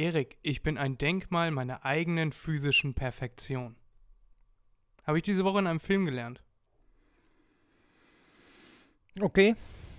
[0.00, 3.76] Erik, ich bin ein Denkmal meiner eigenen physischen Perfektion.
[5.06, 6.42] Habe ich diese Woche in einem Film gelernt.
[9.20, 9.54] Okay,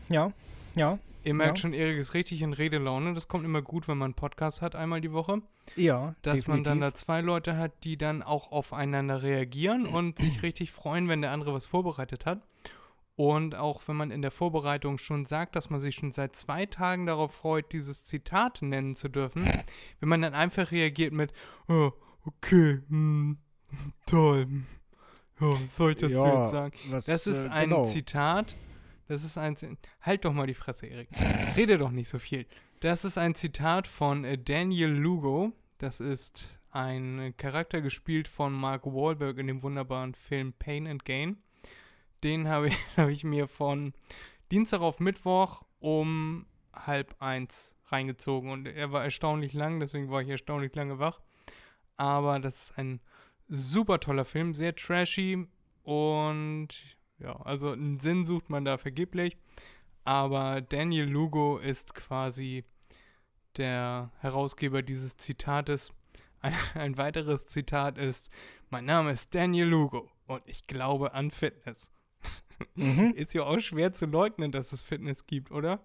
[0.10, 0.32] ja,
[0.74, 0.98] ja.
[1.24, 1.62] Ihr merkt Ja.
[1.62, 3.14] schon, Erik ist richtig in Redelaune.
[3.14, 5.44] Das kommt immer gut, wenn man einen Podcast hat, einmal die Woche.
[5.76, 7.06] Ja, Dass man dann da definitiv.
[7.06, 11.54] zwei Leute hat, die dann auch aufeinander reagieren und sich richtig freuen, wenn der andere
[11.54, 12.42] was vorbereitet hat.
[13.30, 16.66] Und auch wenn man in der Vorbereitung schon sagt, dass man sich schon seit zwei
[16.66, 19.44] Tagen darauf freut, dieses Zitat nennen zu dürfen,
[20.00, 21.32] wenn man dann einfach reagiert mit,
[21.68, 21.92] oh,
[22.26, 23.38] okay, hm,
[24.08, 24.48] toll,
[25.40, 26.78] ja, was soll ich dazu Ja, jetzt sagen?
[26.90, 27.86] was, Das ist äh, ein genau.
[27.86, 28.56] Zitat.
[29.08, 29.56] Das ist ein.
[29.56, 31.10] Zi- Halt doch mal die Fresse, Erik.
[31.58, 32.46] Rede doch nicht so viel.
[32.80, 35.52] Das ist ein Zitat von äh, Daniel Lugo.
[35.80, 41.38] Das ist ein Charakter gespielt von Mark Wahlberg in dem wunderbaren Film Pain and Gain.
[42.24, 43.94] Den habe ich, hab ich mir von
[44.52, 48.50] Dienstag auf Mittwoch um halb eins reingezogen.
[48.50, 51.22] Und er war erstaunlich lang, deswegen war ich erstaunlich lange wach.
[51.98, 53.02] Aber das ist ein
[53.48, 55.48] super toller Film, sehr trashy
[55.84, 56.70] und
[57.20, 59.38] ja, also einen Sinn sucht man da vergeblich.
[60.04, 62.64] Aber Daniel Lugo ist quasi
[63.58, 65.94] der Herausgeber dieses Zitates.
[66.44, 68.32] Ein, ein weiteres Zitat ist:
[68.72, 71.92] Mein Name ist Daniel Lugo und ich glaube an Fitness.
[72.76, 73.14] Mhm.
[73.16, 75.80] Ist ja auch schwer zu leugnen, dass es Fitness gibt, oder?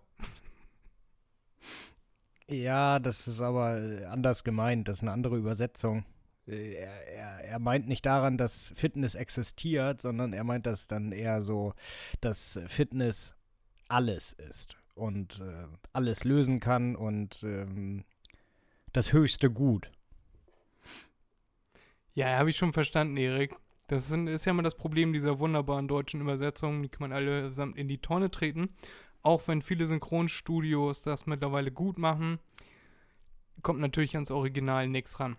[2.49, 4.89] Ja, das ist aber äh, anders gemeint.
[4.89, 6.05] Das ist eine andere Übersetzung.
[6.47, 11.13] Äh, Er, er, er meint nicht daran, dass Fitness existiert, sondern er meint das dann
[11.13, 11.75] eher so,
[12.21, 13.35] dass Fitness
[13.89, 18.05] alles ist und äh, alles lösen kann und ähm,
[18.93, 19.91] das höchste Gut.
[22.15, 23.55] Ja, habe ich schon verstanden, Erik.
[23.89, 26.83] Das sind, ist ja immer das Problem dieser wunderbaren deutschen Übersetzungen.
[26.83, 28.71] Die kann man allesamt in die Tonne treten.
[29.23, 32.39] Auch wenn viele Synchronstudios das mittlerweile gut machen,
[33.63, 35.37] kommt natürlich ans Original nichts ran.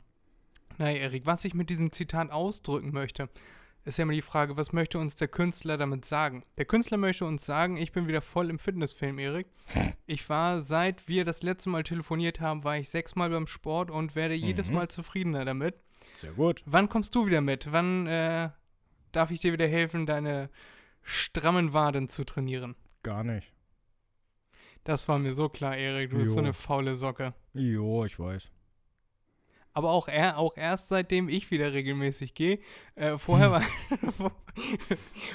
[0.78, 3.30] Naja, Erik, was ich mit diesem Zitat ausdrücken möchte,
[3.88, 6.44] ist ja immer die Frage, was möchte uns der Künstler damit sagen?
[6.58, 9.48] Der Künstler möchte uns sagen, ich bin wieder voll im Fitnessfilm, Erik.
[10.06, 14.16] Ich war, seit wir das letzte Mal telefoniert haben, war ich sechsmal beim Sport und
[14.16, 14.76] werde jedes Mhm.
[14.76, 15.76] Mal zufriedener damit.
[16.14, 16.62] Sehr gut.
[16.66, 17.72] Wann kommst du wieder mit?
[17.72, 18.50] Wann äh,
[19.12, 20.50] darf ich dir wieder helfen, deine
[21.02, 22.76] strammen Waden zu trainieren?
[23.04, 23.52] Gar nicht.
[24.84, 26.12] Das war mir so klar, Erik.
[26.12, 26.44] Du bist so Jo.
[26.44, 27.34] eine faule Socke.
[27.54, 28.44] Jo, ich weiß.
[29.78, 32.58] Aber auch, er, auch erst seitdem ich wieder regelmäßig gehe.
[32.96, 33.62] Äh, vorher, war,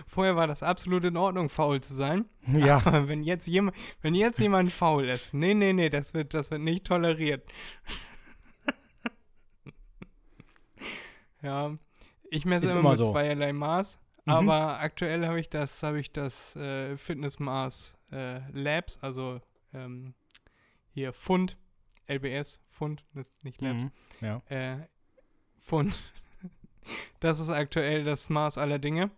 [0.09, 2.25] vorher war das absolut in Ordnung, faul zu sein.
[2.49, 6.35] Ja, Aber wenn jetzt, jemand, wenn jetzt jemand faul ist, nee, nee, nee, das wird,
[6.35, 7.49] das wird nicht toleriert.
[11.43, 11.77] ja,
[12.29, 13.13] ich messe Ist immer, immer mit so.
[13.13, 14.33] zweierlei Maß, Mhm.
[14.33, 19.41] aber aktuell habe ich das, habe ich das äh, Fitnessmaß äh, Labs, also
[19.73, 20.15] ähm,
[20.91, 21.57] hier Pfund,
[22.09, 23.91] LBS, Pfund, das ist nicht Labs, Mhm.
[24.21, 24.43] ja.
[24.49, 24.89] äh,
[25.61, 25.97] Pfund.
[27.21, 29.13] Das ist aktuell das Maß aller Dinge.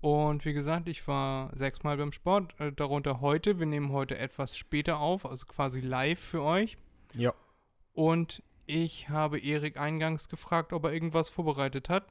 [0.00, 3.58] Und wie gesagt, ich war sechsmal beim Sport, äh, darunter heute.
[3.58, 6.78] Wir nehmen heute etwas später auf, also quasi live für euch.
[7.14, 7.34] Ja.
[7.94, 12.06] Und ich habe Erik eingangs gefragt, ob er irgendwas vorbereitet hat.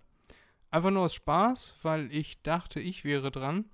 [0.70, 3.70] Einfach nur aus Spaß, weil ich dachte, ich wäre dran.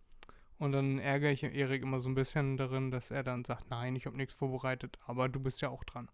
[0.59, 3.95] Und dann ärgere ich Erik immer so ein bisschen darin, dass er dann sagt, nein,
[3.95, 6.07] ich habe nichts vorbereitet, aber du bist ja auch dran.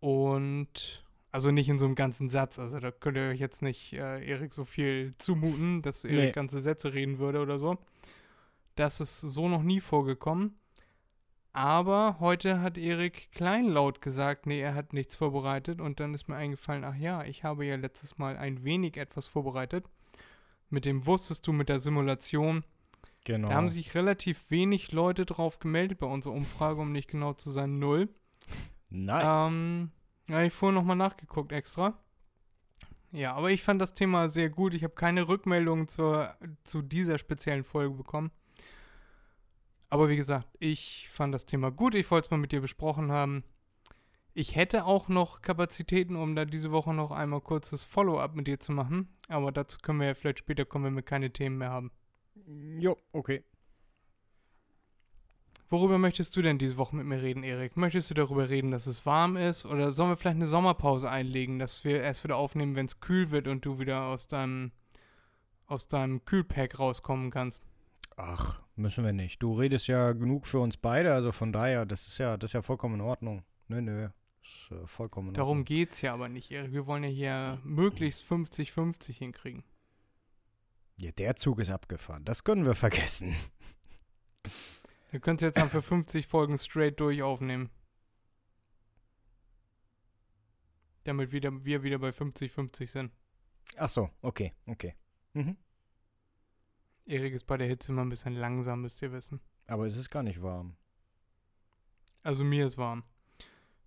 [0.00, 3.92] Und also nicht in so einem ganzen Satz, also da könnt ihr euch jetzt nicht
[3.92, 6.32] äh, Erik so viel zumuten, dass Erik Nee.
[6.32, 7.78] ganze Sätze reden würde oder so.
[8.76, 10.56] Das ist so noch nie vorgekommen.
[11.52, 15.80] Aber heute hat Erik kleinlaut gesagt, nee, er hat nichts vorbereitet.
[15.80, 19.26] Und dann ist mir eingefallen, ach ja, ich habe ja letztes Mal ein wenig etwas
[19.26, 19.84] vorbereitet.
[20.70, 22.62] Mit dem wusstest du mit der Simulation.
[23.24, 23.48] Genau.
[23.48, 27.50] Da haben sich relativ wenig Leute drauf gemeldet bei unserer Umfrage, um nicht genau zu
[27.50, 28.08] sein, null.
[28.90, 29.52] Nice.
[29.52, 29.90] Ähm,
[30.28, 31.98] ja, ich vorhin nochmal nachgeguckt extra.
[33.10, 34.74] Ja, aber ich fand das Thema sehr gut.
[34.74, 36.34] Ich habe keine Rückmeldungen zur,
[36.64, 38.30] zu dieser speziellen Folge bekommen.
[39.90, 41.94] Aber wie gesagt, ich fand das Thema gut.
[41.94, 43.44] Ich wollte es mal mit dir besprochen haben.
[44.34, 48.60] Ich hätte auch noch Kapazitäten, um da diese Woche noch einmal kurzes Follow-up mit dir
[48.60, 49.08] zu machen.
[49.28, 51.90] Aber dazu können wir ja vielleicht später kommen, wenn wir keine Themen mehr haben.
[52.78, 53.42] jo, okay.
[55.70, 57.76] Worüber möchtest du denn diese Woche mit mir reden, Erik?
[57.76, 59.66] Möchtest du darüber reden, dass es warm ist?
[59.66, 63.30] Oder sollen wir vielleicht eine Sommerpause einlegen, dass wir erst wieder aufnehmen, wenn es kühl
[63.30, 64.72] wird und du wieder aus deinem,
[65.66, 67.64] aus deinem Kühlpack rauskommen kannst?
[68.16, 69.42] Ach, müssen wir nicht.
[69.42, 72.54] Du redest ja genug für uns beide, also von daher, das ist ja, das ist
[72.54, 73.44] ja vollkommen in Ordnung.
[73.68, 74.08] Nö, nö.
[74.42, 75.64] Ist äh, vollkommen in Darum Ordnung.
[75.66, 76.72] geht's ja aber nicht, Erik.
[76.72, 79.64] Wir wollen ja hier möglichst 50-50 hinkriegen.
[80.96, 82.24] Ja, der Zug ist abgefahren.
[82.24, 83.36] Das können wir vergessen.
[85.10, 87.70] Können es jetzt dann für 50 Folgen straight durch aufnehmen.
[91.04, 93.12] Damit wieder, wir wieder bei 50-50 sind.
[93.76, 94.94] Ach so, okay, okay.
[95.32, 95.56] Mhm.
[97.06, 99.40] Erik ist bei der Hitze immer ein bisschen langsam, müsst ihr wissen.
[99.66, 100.76] Aber es ist gar nicht warm.
[102.22, 103.04] Also mir ist warm.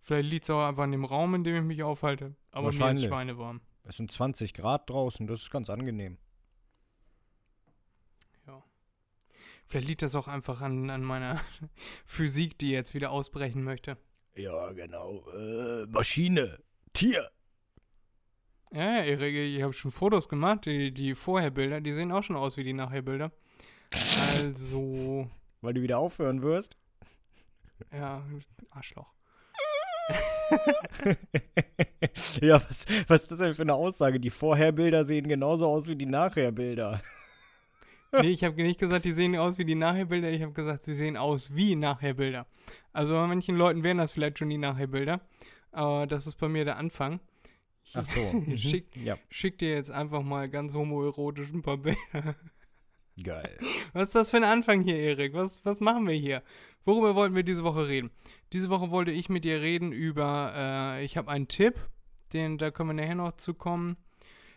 [0.02, 2.36] Vielleicht liegt es auch einfach an dem Raum, in dem ich mich aufhalte.
[2.52, 3.62] Aber mir ist schweinewarm.
[3.84, 6.18] Es sind 20 Grad draußen, das ist ganz angenehm.
[9.72, 11.40] Vielleicht liegt das auch einfach an, an meiner
[12.06, 13.96] Physik, die jetzt wieder ausbrechen möchte.
[14.36, 15.24] Ja, genau.
[15.34, 16.60] Äh, Maschine.
[16.92, 17.32] Tier.
[18.74, 20.66] Ja, ja, Erik, ich habe schon Fotos gemacht.
[20.66, 23.32] Die, die Vorherbilder, die sehen auch schon aus wie die Nachherbilder.
[24.36, 25.30] Also,
[25.62, 26.76] Weil du wieder aufhören wirst.
[27.94, 28.22] ja,
[28.72, 29.14] Arschloch.
[32.42, 34.20] ja, was, was ist das denn für eine Aussage?
[34.20, 37.02] Die Vorherbilder sehen genauso aus wie die Nachherbilder.
[38.12, 40.30] Nee, ich habe nicht gesagt, die sehen aus wie die Nachherbilder.
[40.32, 42.46] Ich habe gesagt, sie sehen aus wie Nachherbilder.
[42.94, 45.22] Also bei manchen Leuten wären das vielleicht schon die Nachherbilder.
[45.72, 47.20] Aber das ist bei mir der Anfang.
[47.84, 48.22] Ich Ach so.
[48.34, 48.58] mhm.
[48.58, 51.98] Schick, Ja, schick dir jetzt einfach mal ganz homoerotisch ein paar Bilder.
[53.24, 53.58] geil.
[53.94, 55.34] Was ist das für ein Anfang hier, Erik?
[55.34, 56.44] Was, was machen wir hier?
[56.84, 58.12] Worüber wollten wir diese Woche reden?
[58.54, 61.76] Diese Woche wollte ich mit dir reden über, äh, ich habe einen Tipp,
[62.34, 63.98] den, da können wir nachher noch zu kommen.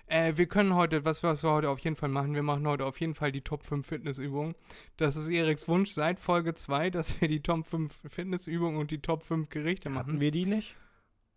[0.06, 2.67] Äh, wir können heute, was wir, was wir heute auf jeden Fall machen, wir machen
[2.67, 4.55] heute auf jeden Fall die Top 5 Fitnessübungen.
[4.97, 9.01] Das ist Eriks Wunsch seit Folge 2, dass wir die Top 5 Fitnessübungen und die
[9.01, 10.09] Top 5 Gerichte machen.
[10.09, 10.77] Hatten wir die nicht?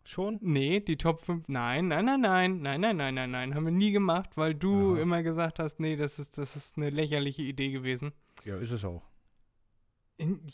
[0.03, 0.39] Schon?
[0.41, 3.73] Nee, die Top 5, nein, nein, nein, nein, nein, nein, nein, nein, nein, haben wir
[3.73, 5.01] nie gemacht, weil du Aha.
[5.01, 8.13] immer gesagt hast, nee, das ist, das ist eine lächerliche Idee gewesen.
[8.45, 9.03] Ja, ist es auch.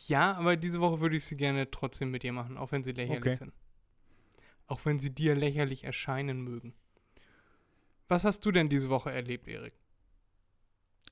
[0.08, 2.94] Ja, aber diese Woche würde ich sie gerne trotzdem mit dir machen, auch wenn sie
[2.94, 3.36] lächerlich Okay.
[3.36, 3.54] sind.
[4.66, 6.74] Auch wenn sie dir lächerlich erscheinen mögen.
[8.08, 9.74] Was hast du denn diese Woche erlebt, Erik?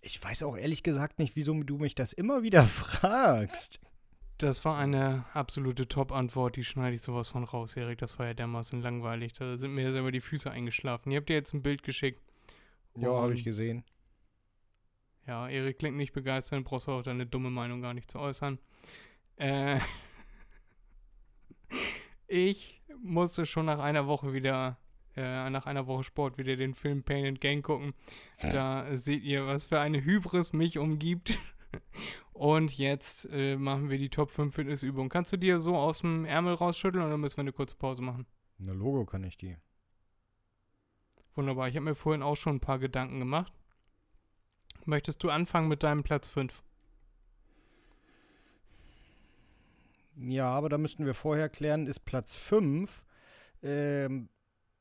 [0.02, 3.80] Ich weiß auch ehrlich gesagt nicht, wieso du mich das immer wieder fragst.
[4.38, 8.00] Das war eine absolute Top-Antwort, die schneide ich sowas von raus, Erik.
[8.00, 9.34] Das war ja dermaßen langweilig.
[9.34, 11.12] Da sind mir selber die Füße eingeschlafen.
[11.12, 12.20] Ihr habt dir jetzt ein Bild geschickt.
[12.98, 13.84] Ja, habe ich gesehen.
[15.28, 18.58] Ja, Erik klingt nicht begeistert, brauchst du auch deine dumme Meinung gar nicht zu äußern.
[19.36, 19.80] Äh,
[22.28, 24.78] ich musste schon nach einer Woche wieder,
[25.16, 27.94] äh, nach einer Woche Sport wieder den Film Pain and Gain gucken.
[28.42, 31.40] Da seht ihr, was für eine Hybris mich umgibt.
[32.34, 35.10] Und jetzt äh, machen wir die Top 5 Fitnessübungen.
[35.10, 38.26] Kannst du dir so aus dem Ärmel rausschütteln oder müssen wir eine kurze Pause machen?
[38.58, 39.58] Na, Logo kann ich die.
[41.36, 43.54] Wunderbar, ich habe mir vorhin auch schon ein paar Gedanken gemacht.
[44.86, 46.64] Möchtest du anfangen mit deinem Platz 5?
[50.18, 53.04] Ja, aber da müssten wir vorher klären, ist Platz 5
[53.64, 54.30] ähm,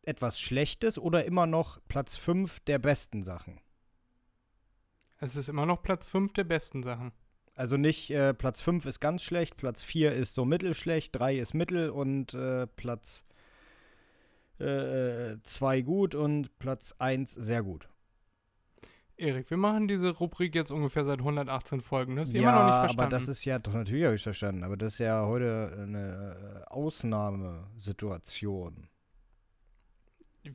[0.02, 3.60] etwas Schlechtes oder immer noch Platz 5 der besten Sachen?
[5.18, 7.12] Es ist immer noch Platz 5 der besten Sachen.
[7.54, 11.54] Also nicht äh, Platz 5 ist ganz schlecht, Platz 4 ist so mittelschlecht, 3 ist
[11.54, 13.24] mittel und äh, Platz
[14.60, 17.88] 2 gut und Platz 1 sehr gut.
[19.16, 22.18] Erik, wir machen diese Rubrik jetzt ungefähr seit 118 Folgen.
[22.18, 23.00] Hast die ja, immer noch nicht verstanden.
[23.00, 26.64] aber das ist ja, doch natürlich habe ich verstanden, aber das ist ja heute eine
[26.66, 28.88] äh, Ausnahmesituation.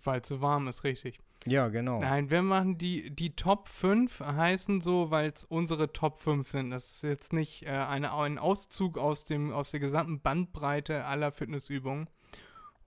[0.03, 1.19] Weil es so warm ist, richtig.
[1.45, 1.99] Ja, genau.
[1.99, 6.71] Nein, wir machen die, die Top 5 heißen so, weil es unsere Top 5 sind.
[6.71, 11.31] Das ist jetzt nicht äh, eine, ein Auszug aus, dem, aus der gesamten Bandbreite aller
[11.31, 12.09] Fitnessübungen.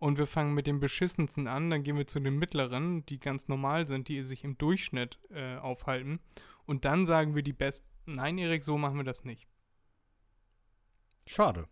[0.01, 3.49] Und wir fangen mit dem beschissensten an, dann gehen wir zu den mittleren, die ganz
[3.49, 6.21] normal sind, die sich im Durchschnitt äh, aufhalten.
[6.67, 7.87] Und dann sagen wir die besten.
[8.07, 9.49] Nein, Erik, so machen wir das nicht.
[11.27, 11.69] Schade.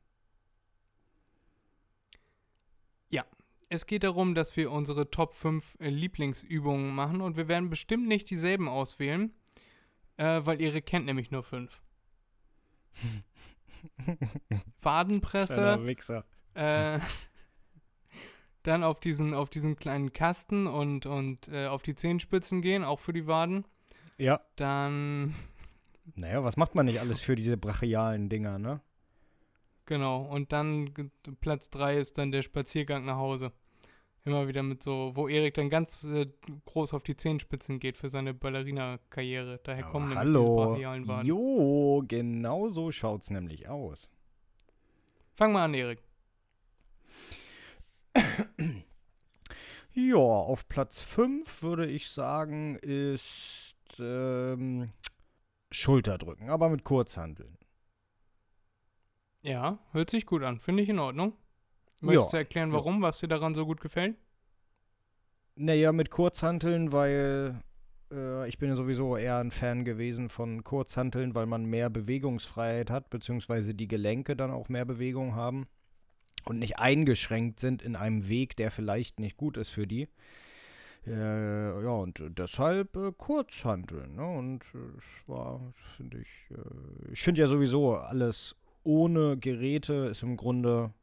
[3.68, 8.06] Es geht darum, dass wir unsere Top 5 äh, Lieblingsübungen machen und wir werden bestimmt
[8.06, 9.34] nicht dieselben auswählen,
[10.18, 11.82] äh, weil Erik kennt nämlich nur 5.
[14.80, 16.24] Wadenpresse, Wichser.
[16.54, 17.00] äh,
[18.62, 23.00] dann auf diesen, auf diesen kleinen Kasten und, und äh, auf die Zehenspitzen gehen, auch
[23.00, 23.64] für die Waden.
[24.18, 24.40] Ja.
[24.56, 25.34] Dann,
[26.14, 28.80] Naja, was macht man nicht alles für diese brachialen Dinger, ne?
[29.86, 30.92] Genau, und dann
[31.40, 33.52] Platz 3 ist dann der Spaziergang nach Hause.
[34.24, 36.26] Immer wieder mit so, wo Erik dann ganz äh,
[36.64, 39.60] groß auf die Zehenspitzen geht für seine Ballerina-Karriere.
[39.62, 40.42] Daher Aber kommen nämlich hallo.
[40.42, 41.26] diese brachialen Waden.
[41.28, 44.10] Jo, genau so schaut's nämlich aus.
[45.36, 46.02] Fang mal an, Erik.
[49.92, 54.92] Ja, auf Platz 5 würde ich sagen, ist ähm,
[55.70, 57.56] Schulterdrücken, aber mit Kurzhanteln.
[59.46, 60.58] Ja, hört sich gut an.
[60.60, 61.32] Finde ich in Ordnung.
[62.02, 64.16] Möchtest Ja, du erklären, warum, was dir daran so gut gefällt?
[65.56, 67.62] Naja, mit Kurzhanteln, weil
[68.12, 72.90] äh, ich bin ja sowieso eher ein Fan gewesen von Kurzhanteln, weil man mehr Bewegungsfreiheit
[72.90, 75.66] hat, beziehungsweise die Gelenke dann auch mehr Bewegung haben.
[76.46, 80.08] und nicht eingeschränkt sind in einem Weg, der vielleicht nicht gut ist für die.
[81.06, 84.16] Äh, ja, und deshalb äh, Kurzhanteln.
[84.16, 84.26] Ne?
[84.26, 90.22] Und äh, es war, finde ich, äh, ich finde ja sowieso alles ohne Geräte ist
[90.22, 90.94] im Grunde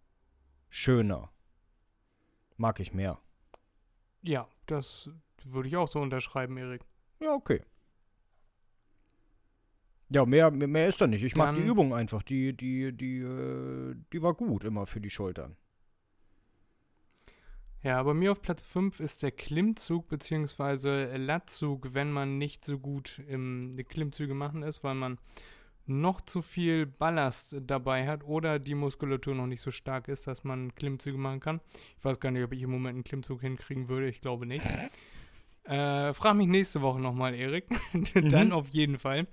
[0.70, 1.30] schöner.
[2.58, 3.20] Mag ich mehr.
[4.22, 5.10] Ja, das
[5.44, 6.82] würde ich auch so unterschreiben, Erik.
[7.20, 7.62] Ja, okay.
[10.10, 11.24] Ja, mehr, mehr ist da nicht.
[11.24, 12.24] Ich mag die Dann- Übung einfach.
[12.24, 15.58] Die, die, die, äh, die war gut immer für die Schultern.
[17.82, 21.18] Ja, bei mir auf Platz 5 ist der Klimmzug bzw.
[21.18, 25.18] Latzug, wenn man nicht so gut im Klimmzüge machen ist, weil man
[25.86, 30.44] noch zu viel Ballast dabei hat oder die Muskulatur noch nicht so stark ist, dass
[30.44, 31.60] man Klimmzüge machen kann.
[31.98, 34.08] Ich weiß gar nicht, ob ich im Moment einen Klimmzug hinkriegen würde.
[34.10, 34.66] Ich glaube nicht.
[35.66, 37.64] Äh, frag mich nächste Woche nochmal, Erik.
[38.14, 38.52] Dann Mhm.
[38.52, 39.28] auf jeden Fall.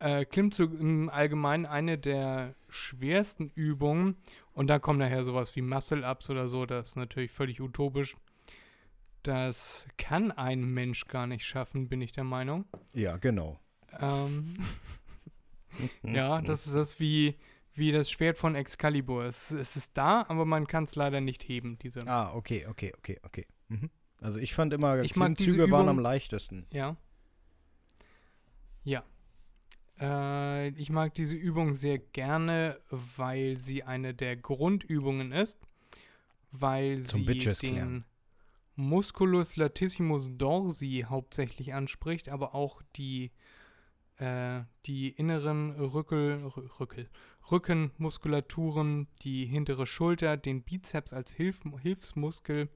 [0.00, 4.16] Äh, Klimmzug im Allgemeinen eine der schwersten Übungen.
[4.52, 6.66] Und da kommt nachher sowas wie Muscle-Ups oder so.
[6.66, 8.16] Das ist natürlich völlig utopisch.
[9.22, 12.64] Das kann ein Mensch gar nicht schaffen, bin ich der Meinung.
[12.92, 13.60] Ja, genau.
[14.00, 14.56] Ähm,
[16.02, 17.36] ja, das ist das wie,
[17.74, 19.24] wie das Schwert von Excalibur.
[19.24, 21.78] Es, es ist da, aber man kann es leider nicht heben.
[21.78, 22.06] Diese.
[22.06, 23.46] Ah, okay, okay, okay, okay.
[23.68, 23.90] Mhm.
[24.20, 26.66] Also ich fand immer, Ich Klimmzüge waren Übung- am leichtesten.
[26.70, 26.96] Ja.
[28.84, 29.04] Ja.
[30.00, 35.58] Äh, ich mag diese Übung sehr gerne, weil sie eine der Grundübungen ist,
[36.50, 38.04] weil Zum sie Bitches den klären.
[38.74, 43.30] Musculus latissimus dorsi hauptsächlich anspricht, aber auch die,
[44.86, 47.08] die inneren Rückel, Rü- Rückel,
[47.50, 52.68] Rückenmuskulaturen, die hintere Schulter, den Bizeps als Hilf, Hilfsmuskel.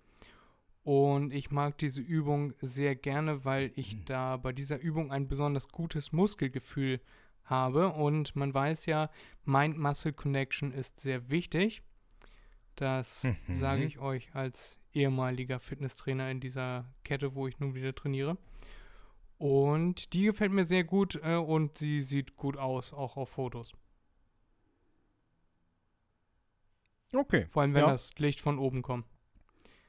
[0.83, 4.05] Und ich mag diese Übung sehr gerne, weil ich Mhm.
[4.07, 7.01] da bei dieser Übung ein besonders gutes Muskelgefühl
[7.45, 7.89] habe.
[7.93, 9.11] Und man weiß ja,
[9.45, 11.83] Mind-Muscle-Connection ist sehr wichtig.
[12.77, 13.55] Das Mhm.
[13.55, 18.37] sage ich euch als ehemaliger Fitnesstrainer in dieser Kette, wo ich nun wieder trainiere.
[19.39, 23.73] Und die gefällt mir sehr gut äh, und sie sieht gut aus, auch auf Fotos.
[27.13, 27.47] Okay.
[27.51, 27.91] Vor allem, wenn Ja.
[27.93, 29.07] das Licht von oben kommt.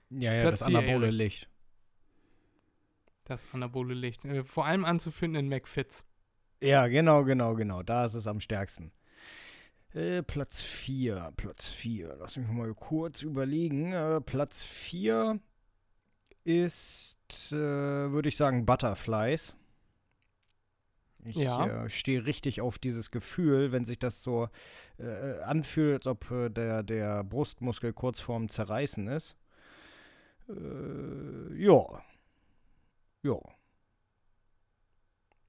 [0.10, 1.10] Ja, ja, Platz das anabole.
[1.12, 1.50] Licht.
[3.26, 4.24] Das anabole Licht.
[4.26, 6.06] Äh, vor allem anzufinden in McFits.
[6.62, 7.84] Ja, genau, genau, genau.
[7.84, 8.92] Da ist es am stärksten.
[9.94, 12.16] Äh, Platz 4, Platz 4.
[12.20, 13.94] Lass mich mal kurz überlegen.
[13.94, 15.40] Äh, Platz 4
[16.48, 17.18] ist,
[17.52, 19.54] äh, würde ich sagen, Butterflies.
[21.26, 21.86] Ich Ja.
[21.86, 24.48] äh, stehe richtig auf dieses Gefühl, wenn sich das so
[24.98, 29.36] äh, anfühlt, als ob äh, der, der Brustmuskel kurz vorm Zerreißen ist.
[30.48, 32.02] Äh, ja.
[33.24, 33.40] Ja.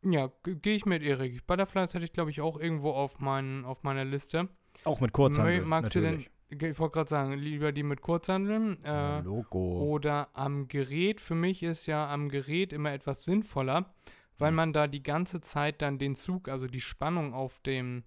[0.02, 1.47] Ja, gehe ich mit, Erik.
[1.47, 4.49] Butterflies hatte ich, glaube ich, auch irgendwo auf, mein, auf meiner Liste.
[4.85, 6.25] Auch mit Kurzhandel, Magst natürlich.
[6.26, 9.83] du denn, ich wollte gerade sagen, lieber die mit Kurzhandeln äh, Logo.
[9.83, 11.21] oder am Gerät.
[11.21, 13.95] Für mich ist ja am Gerät immer etwas sinnvoller,
[14.38, 14.57] weil Mhm.
[14.57, 18.05] man da die ganze Zeit dann den Zug, also die Spannung auf dem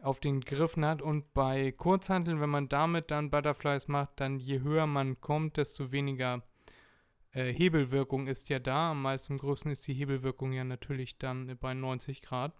[0.00, 4.60] auf den Griffen hat und bei Kurzhanteln, wenn man damit dann Butterflies macht, dann je
[4.60, 6.44] höher man kommt, desto weniger
[7.32, 8.92] äh, Hebelwirkung ist ja da.
[8.92, 12.52] Am meisten größten ist die Hebelwirkung ja natürlich dann bei 90 Grad.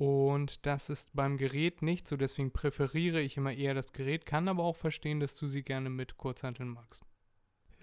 [0.00, 4.48] Und das ist beim Gerät nicht so, deswegen präferiere ich immer eher das Gerät, kann
[4.48, 7.04] aber auch verstehen, dass du sie gerne mit Kurzhanteln magst.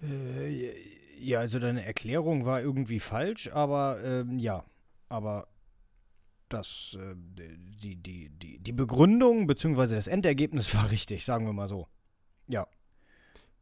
[0.02, 0.74] Äh,
[1.20, 4.64] ja, also deine Erklärung war irgendwie falsch, aber ähm, ja,
[5.08, 5.46] aber
[6.48, 9.94] das, äh, die, die, die, die Begründung bzw.
[9.94, 11.86] das Endergebnis war richtig, sagen wir mal so.
[12.48, 12.66] Ja.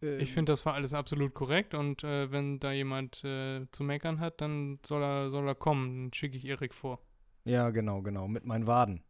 [0.02, 3.82] Äh, Ich finde, das war alles absolut korrekt und äh, wenn da jemand äh, zu
[3.84, 6.04] meckern hat, dann soll er, soll er kommen.
[6.04, 7.00] Dann schicke ich Erik vor.
[7.46, 9.02] Ja, genau, genau, mit meinen Waden.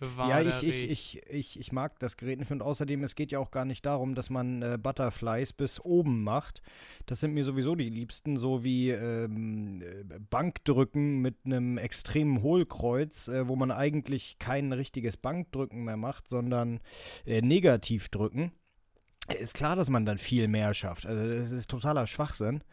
[0.00, 3.38] Ja, ich, ich, ich, ich, ich mag das Gerät nicht und außerdem, es geht ja
[3.38, 6.62] auch gar nicht darum, dass man äh, Butterflies bis oben macht.
[7.04, 13.28] Das sind mir sowieso die liebsten, so wie ähm, äh, Bankdrücken mit einem extremen Hohlkreuz,
[13.28, 16.80] äh, wo man eigentlich kein richtiges Bankdrücken mehr macht, sondern
[17.26, 18.52] äh, Negativdrücken.
[19.38, 21.06] Ist klar, dass man dann viel mehr schafft.
[21.06, 22.64] Also das ist totaler Schwachsinn.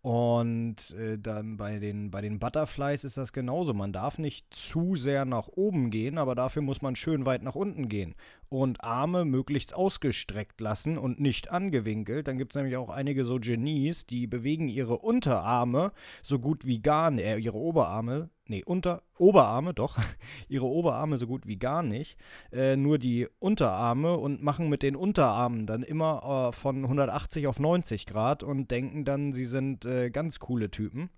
[0.00, 3.74] Und äh, dann bei den, bei den Butterflies ist das genauso.
[3.74, 7.56] Man darf nicht zu sehr nach oben gehen, aber dafür muss man schön weit nach
[7.56, 8.14] unten gehen.
[8.50, 12.28] Und Arme möglichst ausgestreckt lassen und nicht angewinkelt.
[12.28, 16.80] Dann gibt es nämlich auch einige so Genies, die bewegen ihre Unterarme so gut wie
[16.80, 19.98] gar nicht, äh, ihre Oberarme, nee, unter, Oberarme, doch,
[20.48, 22.16] ihre Oberarme so gut wie gar nicht,
[22.50, 27.60] äh, nur die Unterarme und machen mit den Unterarmen dann immer äh, von 180 auf
[27.60, 31.10] 90 Grad und denken dann, sie sind äh, ganz coole Typen.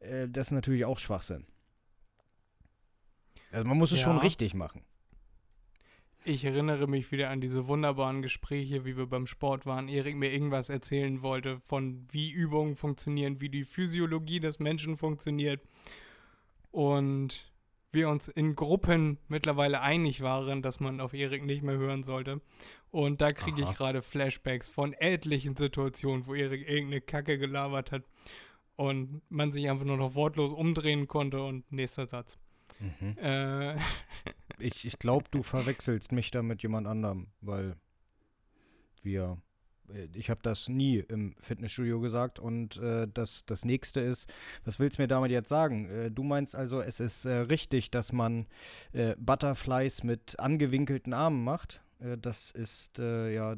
[0.00, 1.44] Äh, das ist natürlich auch Schwachsinn.
[3.52, 4.22] Also man muss es schon Ja.
[4.22, 4.82] richtig machen.
[6.28, 9.86] Ich erinnere mich wieder an diese wunderbaren Gespräche, wie wir beim Sport waren.
[9.86, 15.60] Erik mir irgendwas erzählen wollte von wie Übungen funktionieren, wie die Physiologie des Menschen funktioniert.
[16.72, 17.52] Und
[17.92, 22.40] wir uns in Gruppen mittlerweile einig waren, dass man auf Erik nicht mehr hören sollte.
[22.90, 28.02] Und da kriege ich gerade Flashbacks von etlichen Situationen, wo Erik irgendeine Kacke gelabert hat
[28.74, 32.36] und man sich einfach nur noch wortlos umdrehen konnte und nächster Satz.
[32.78, 33.18] Mhm.
[33.18, 33.76] Äh,
[34.58, 37.76] ich ich glaube, du verwechselst mich da mit jemand anderem, weil
[39.02, 39.38] wir
[39.92, 42.38] äh, ich habe das nie im Fitnessstudio gesagt.
[42.38, 44.32] Und äh, das, das nächste ist,
[44.64, 45.88] was willst du mir damit jetzt sagen?
[45.88, 48.46] Äh, du meinst also, es ist äh, richtig, dass man
[48.92, 51.82] äh, Butterflies mit angewinkelten Armen macht?
[52.00, 53.56] Äh, das ist ja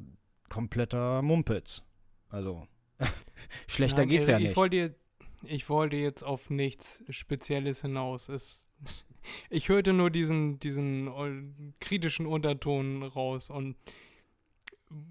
[0.48, 1.82] kompletter Mumpitz.
[2.28, 2.66] Also,
[3.66, 4.50] schlechter Nein, geht's ja nicht.
[4.50, 4.94] Ich wollte,
[5.42, 8.28] ich wollte jetzt auf nichts Spezielles hinaus.
[8.28, 8.68] Es
[9.50, 13.76] ich hörte nur diesen, diesen äh, kritischen Unterton raus und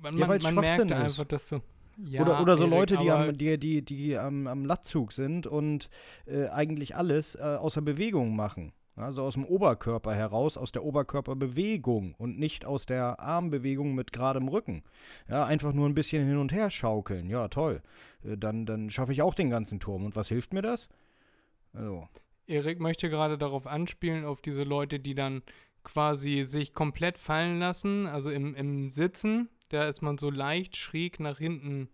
[0.02, 1.62] man, ja, man, man merkt einfach, dass du.
[2.06, 5.48] Ja, oder, oder so Erik, Leute, die, am, die, die, die am, am Latzug sind
[5.48, 5.90] und
[6.28, 8.72] äh, eigentlich alles äh, außer Bewegung machen.
[8.96, 14.48] Also aus dem Oberkörper heraus, aus der Oberkörperbewegung und nicht aus der Armbewegung mit geradem
[14.48, 14.84] Rücken.
[15.30, 17.30] Ja, einfach nur ein bisschen hin und her schaukeln.
[17.30, 17.82] Ja, toll.
[18.24, 20.06] Äh, dann, dann schaffe ich auch den ganzen Turm.
[20.06, 20.90] Und was hilft mir das?
[21.74, 22.08] Also.
[22.48, 25.44] Erik möchte gerade darauf anspielen, auf diese Leute, die dann
[25.84, 31.20] quasi sich komplett fallen lassen, also im, im Sitzen, da ist man so leicht schräg
[31.20, 31.90] nach hinten,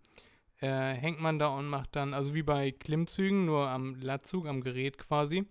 [0.62, 4.62] äh, hängt man da und macht dann, also wie bei Klimmzügen, nur am Latzug, am
[4.62, 5.46] Gerät quasi.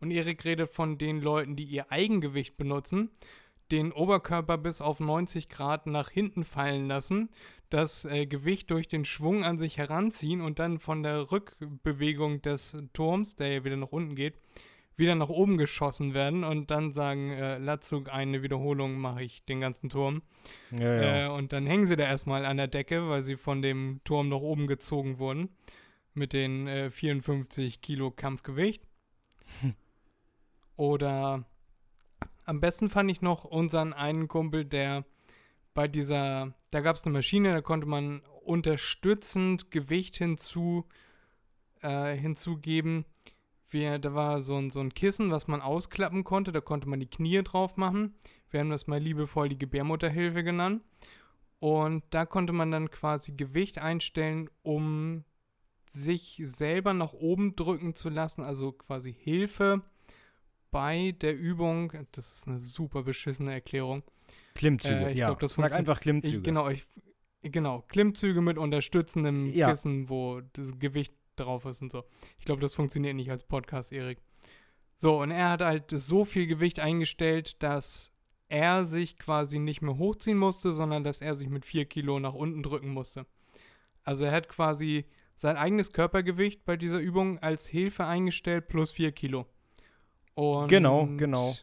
[0.00, 3.10] Und Erik redet von den Leuten, die ihr Eigengewicht benutzen,
[3.70, 7.30] den Oberkörper bis auf 90 Grad nach hinten fallen lassen,
[7.70, 12.76] das äh, Gewicht durch den Schwung an sich heranziehen und dann von der Rückbewegung des
[12.92, 14.34] Turms, der ja wieder nach unten geht,
[14.96, 19.60] wieder nach oben geschossen werden und dann sagen, äh, Latzug, eine Wiederholung mache ich den
[19.60, 20.22] ganzen Turm.
[20.72, 21.26] Ja, ja.
[21.26, 24.28] Äh, und dann hängen sie da erstmal an der Decke, weil sie von dem Turm
[24.28, 25.50] nach oben gezogen wurden.
[26.14, 28.82] Mit den äh, 54 Kilo Kampfgewicht.
[29.60, 29.74] Hm.
[30.76, 31.44] Oder
[32.48, 35.04] am besten fand ich noch unseren einen Kumpel, der
[35.74, 40.86] bei dieser, da gab es eine Maschine, da konnte man unterstützend Gewicht hinzu,
[41.82, 43.04] äh, hinzugeben.
[43.68, 47.00] Wir, da war so ein, so ein Kissen, was man ausklappen konnte, da konnte man
[47.00, 48.14] die Knie drauf machen.
[48.48, 50.82] Wir haben das mal liebevoll die Gebärmutterhilfe genannt.
[51.58, 55.24] Und da konnte man dann quasi Gewicht einstellen, um
[55.90, 59.82] sich selber nach oben drücken zu lassen, also quasi Hilfe
[60.70, 61.92] bei der Übung.
[62.12, 64.02] Das ist eine super beschissene Erklärung.
[64.54, 65.28] Klimmzüge, äh, ja.
[65.28, 66.38] Glaub, das Sag einfach Klimmzüge.
[66.38, 66.84] Ich, genau, ich,
[67.42, 69.70] genau, Klimmzüge mit unterstützendem ja.
[69.70, 72.04] Kissen, wo das Gewicht drauf ist und so.
[72.38, 74.18] Ich glaube, das funktioniert nicht als Podcast, Erik.
[74.96, 78.12] So, und er hat halt so viel Gewicht eingestellt, dass
[78.48, 82.34] er sich quasi nicht mehr hochziehen musste, sondern dass er sich mit 4 Kilo nach
[82.34, 83.26] unten drücken musste.
[84.02, 85.04] Also er hat quasi
[85.36, 89.46] sein eigenes Körpergewicht bei dieser Übung als Hilfe eingestellt plus 4 Kilo.
[90.38, 91.56] Und genau, genau.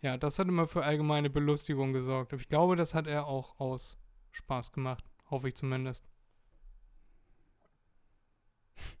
[0.00, 2.32] Ja, das hat immer für allgemeine Belustigung gesorgt.
[2.32, 3.98] Ich glaube, das hat er auch aus
[4.30, 5.04] Spaß gemacht.
[5.30, 6.08] Hoffe ich zumindest.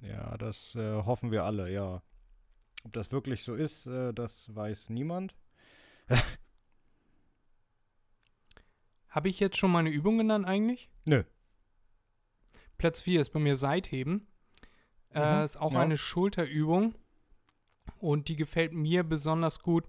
[0.00, 2.00] Ja, das äh, hoffen wir alle, ja.
[2.84, 5.34] Ob das wirklich so ist, äh, das weiß niemand.
[9.08, 10.88] Habe ich jetzt schon meine Übung genannt eigentlich?
[11.04, 11.24] Nö.
[12.76, 14.28] Platz 4 ist bei mir Seitheben.
[15.12, 15.80] Äh, mhm, ist auch ja.
[15.80, 16.94] eine Schulterübung.
[17.98, 19.84] Und die gefällt mir besonders gut,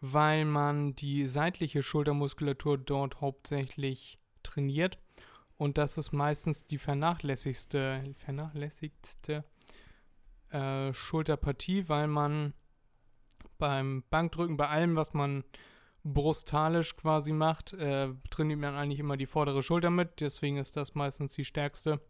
[0.00, 4.98] weil man die seitliche Schultermuskulatur dort hauptsächlich trainiert.
[5.56, 9.44] Und das ist meistens die vernachlässigste, vernachlässigste
[10.50, 12.54] äh, Schulterpartie, weil man
[13.58, 15.44] beim Bankdrücken, bei allem, was man
[16.04, 20.20] brustalisch quasi macht, äh, trainiert man eigentlich immer die vordere Schulter mit.
[20.20, 22.00] Deswegen ist das meistens die stärkste.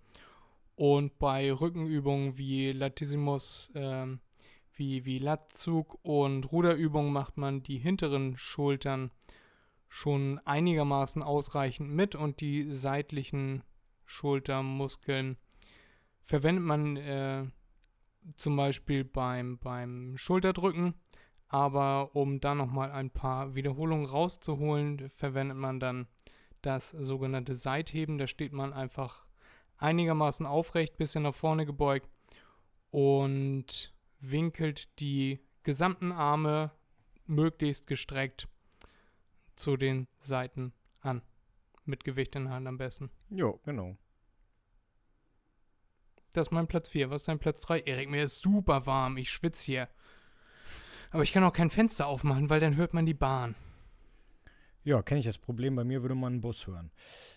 [0.77, 4.07] Und bei Rückenübungen wie Latissimus, äh,
[4.79, 9.11] wie, wie Latzug und Ruderübungen macht man die hinteren Schultern
[9.89, 13.63] schon einigermaßen ausreichend mit und die seitlichen
[14.05, 15.37] Schultermuskeln
[16.23, 17.47] verwendet man äh,
[18.37, 20.95] zum Beispiel beim, beim Schulterdrücken,
[21.49, 26.07] aber um da nochmal ein paar Wiederholungen rauszuholen, verwendet man dann
[26.61, 28.19] das sogenannte Seitheben.
[28.19, 29.27] Da steht man einfach
[29.79, 32.09] einigermaßen aufrecht, bisschen nach vorne gebeugt
[32.91, 36.71] und winkelt die gesamten Arme
[37.27, 38.49] möglichst gestreckt
[39.57, 41.23] zu den Seiten an.
[41.85, 43.11] Mit Gewicht in der Hand am besten.
[43.31, 43.97] Jo, genau.
[46.33, 47.11] Das ist mein Platz 4.
[47.11, 47.81] Was ist dein Platz 3?
[47.81, 49.17] Erik, mir ist super warm.
[49.17, 49.89] Ich schwitze hier.
[51.11, 53.55] Aber ich kann auch kein Fenster aufmachen, weil dann hört man die Bahn.
[54.89, 55.77] Ja, kenne ich das Problem.
[55.77, 56.91] Bei mir würde man einen Bus hören.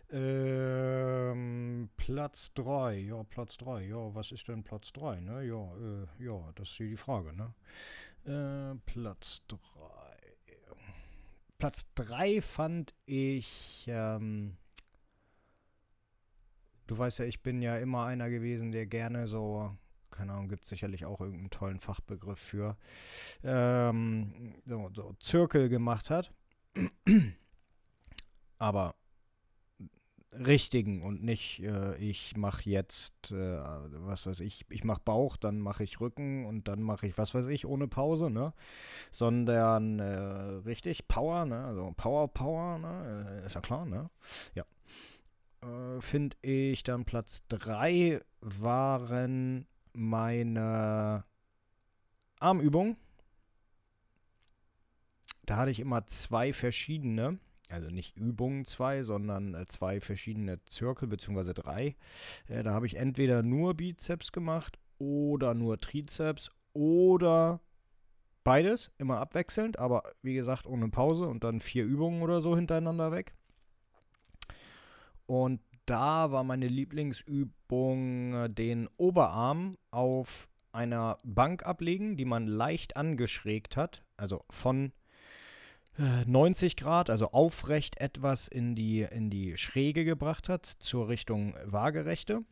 [0.09, 2.97] Ähm, Platz 3.
[2.99, 3.87] Ja, Platz 3.
[3.87, 5.19] Ja, was ist denn Platz 3?
[5.19, 5.43] Ne?
[5.43, 7.33] Ja, äh, ja, das ist hier die Frage.
[7.33, 7.53] Ne?
[8.23, 9.57] Äh, Platz 3.
[11.57, 13.83] Platz 3 fand ich.
[13.89, 14.55] Ähm,
[16.87, 19.75] du weißt ja, ich bin ja immer einer gewesen, der gerne so
[20.09, 22.77] keine Ahnung, gibt es sicherlich auch irgendeinen tollen Fachbegriff für,
[23.43, 26.33] ähm, so, so Zirkel gemacht hat.
[28.61, 28.93] Aber
[30.33, 35.59] richtigen und nicht, äh, ich mache jetzt, äh, was weiß ich, ich mache Bauch, dann
[35.59, 38.53] mache ich Rücken und dann mache ich, was weiß ich, ohne Pause, ne?
[39.11, 40.03] Sondern äh,
[40.63, 41.65] richtig Power, ne?
[41.65, 43.41] Also Power, Power, ne?
[43.41, 44.11] Äh, ist ja klar, ne?
[44.53, 44.63] Ja.
[45.63, 51.25] Äh, Finde ich dann Platz 3 waren meine
[52.39, 52.95] Armübungen.
[55.47, 57.39] Da hatte ich immer zwei verschiedene,
[57.73, 61.95] also nicht Übungen zwei, sondern äh, zwei verschiedene Zirkel, beziehungsweise drei.
[62.47, 67.61] Äh, da habe ich entweder nur Bizeps gemacht oder nur Trizeps oder
[68.43, 73.11] beides, immer abwechselnd, aber wie gesagt ohne Pause und dann vier Übungen oder so hintereinander
[73.11, 73.33] weg.
[75.25, 82.95] Und da war meine Lieblingsübung äh, den Oberarm auf einer Bank ablegen, die man leicht
[82.95, 84.93] angeschrägt hat, also von
[85.97, 91.55] 90 äh, Grad, also aufrecht etwas in die, in die Schräge gebracht hat, zur Richtung
[91.65, 92.43] Waagerechte.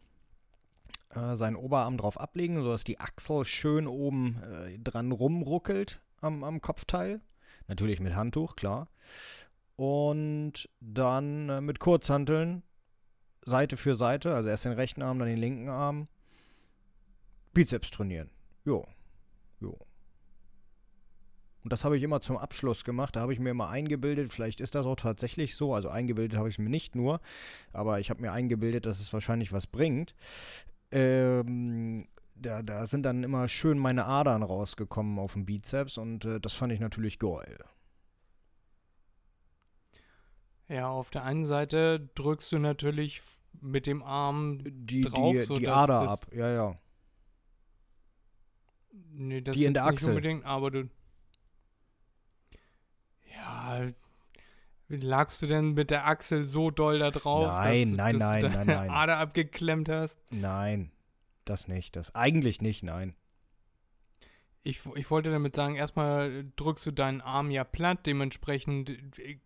[1.09, 6.61] Äh, seinen Oberarm drauf ablegen, sodass die Achsel schön oben äh, dran rumruckelt am, am
[6.61, 7.21] Kopfteil.
[7.67, 8.89] Natürlich mit Handtuch, klar.
[9.75, 12.63] Und dann äh, mit Kurzhanteln
[13.45, 16.07] Seite für Seite, also erst den rechten Arm, dann den linken Arm,
[17.53, 18.29] Bizeps trainieren.
[18.63, 18.85] Jo.
[19.59, 19.77] Jo.
[21.63, 23.15] Und das habe ich immer zum Abschluss gemacht.
[23.15, 25.73] Da habe ich mir immer eingebildet, vielleicht ist das auch tatsächlich so.
[25.73, 27.19] Also eingebildet habe ich es mir nicht nur,
[27.73, 30.15] aber ich habe mir eingebildet, dass es wahrscheinlich was bringt.
[30.91, 36.39] Ähm, da, da sind dann immer schön meine Adern rausgekommen auf dem Bizeps und äh,
[36.39, 37.57] das fand ich natürlich geil.
[40.69, 43.21] Ja, auf der einen Seite drückst du natürlich
[43.59, 46.77] mit dem Arm die, drauf, die, die Ader ab, ja, ja.
[48.91, 50.09] Nee, das die in der nicht Achsel.
[50.09, 50.89] unbedingt, aber du.
[53.49, 53.91] Ja.
[54.89, 58.27] Wie lagst du denn mit der Achsel so doll da drauf, nein, dass, nein, dass
[58.27, 58.89] nein, du nein, deine nein.
[58.89, 60.19] Ader abgeklemmt hast?
[60.31, 60.91] Nein,
[61.45, 61.95] das nicht.
[61.95, 63.15] Das eigentlich nicht, nein.
[64.63, 69.37] Ich, ich wollte damit sagen, erstmal drückst du deinen Arm ja platt, dementsprechend äh,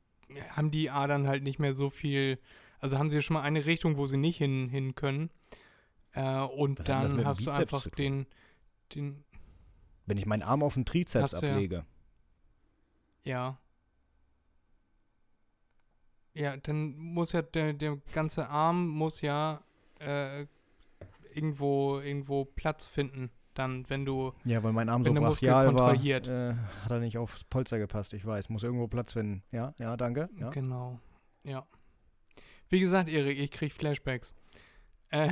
[0.49, 2.39] haben die Adern halt nicht mehr so viel,
[2.79, 5.29] also haben sie schon mal eine Richtung, wo sie nicht hin, hin können.
[6.13, 8.27] Äh, und Was dann hast du einfach den,
[8.95, 9.25] den,
[10.05, 11.51] Wenn ich meinen Arm auf den Trizeps du ja.
[11.51, 11.85] ablege.
[13.25, 13.59] ja.
[16.33, 19.61] Ja, dann muss ja der, der ganze Arm muss ja
[19.99, 20.45] äh,
[21.33, 23.29] irgendwo, irgendwo Platz finden.
[23.53, 27.43] Dann, wenn du, Ja, weil mein Arm so brachial war, äh, hat er nicht aufs
[27.43, 28.13] Polster gepasst.
[28.13, 29.43] Ich weiß, muss irgendwo Platz finden.
[29.51, 30.29] Ja, ja, danke.
[30.39, 30.49] Ja.
[30.49, 30.99] genau,
[31.43, 31.67] ja.
[32.69, 34.33] Wie gesagt, Erik, ich krieg Flashbacks.
[35.09, 35.29] Äh,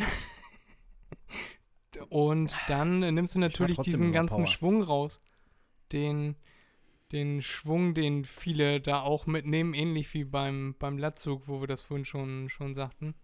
[2.10, 4.48] und dann nimmst du natürlich diesen ganzen Power.
[4.48, 5.20] Schwung raus.
[5.92, 6.36] Den,
[7.12, 11.82] den Schwung, den viele da auch mitnehmen, ähnlich wie beim, beim Latzug, wo wir das
[11.82, 13.16] vorhin schon, schon sagten.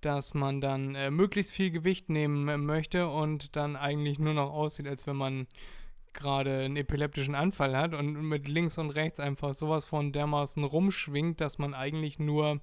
[0.00, 4.50] Dass man dann äh, möglichst viel Gewicht nehmen äh, möchte und dann eigentlich nur noch
[4.50, 5.46] aussieht, als wenn man
[6.12, 11.40] gerade einen epileptischen Anfall hat und mit links und rechts einfach sowas von dermaßen rumschwingt,
[11.40, 12.60] dass man eigentlich nur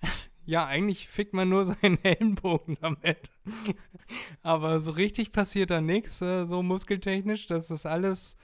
[0.46, 3.30] ja, eigentlich fickt man nur seinen Ellenbogen damit.
[4.42, 7.46] Aber so richtig passiert da nichts, äh, so muskeltechnisch.
[7.46, 8.36] Das ist alles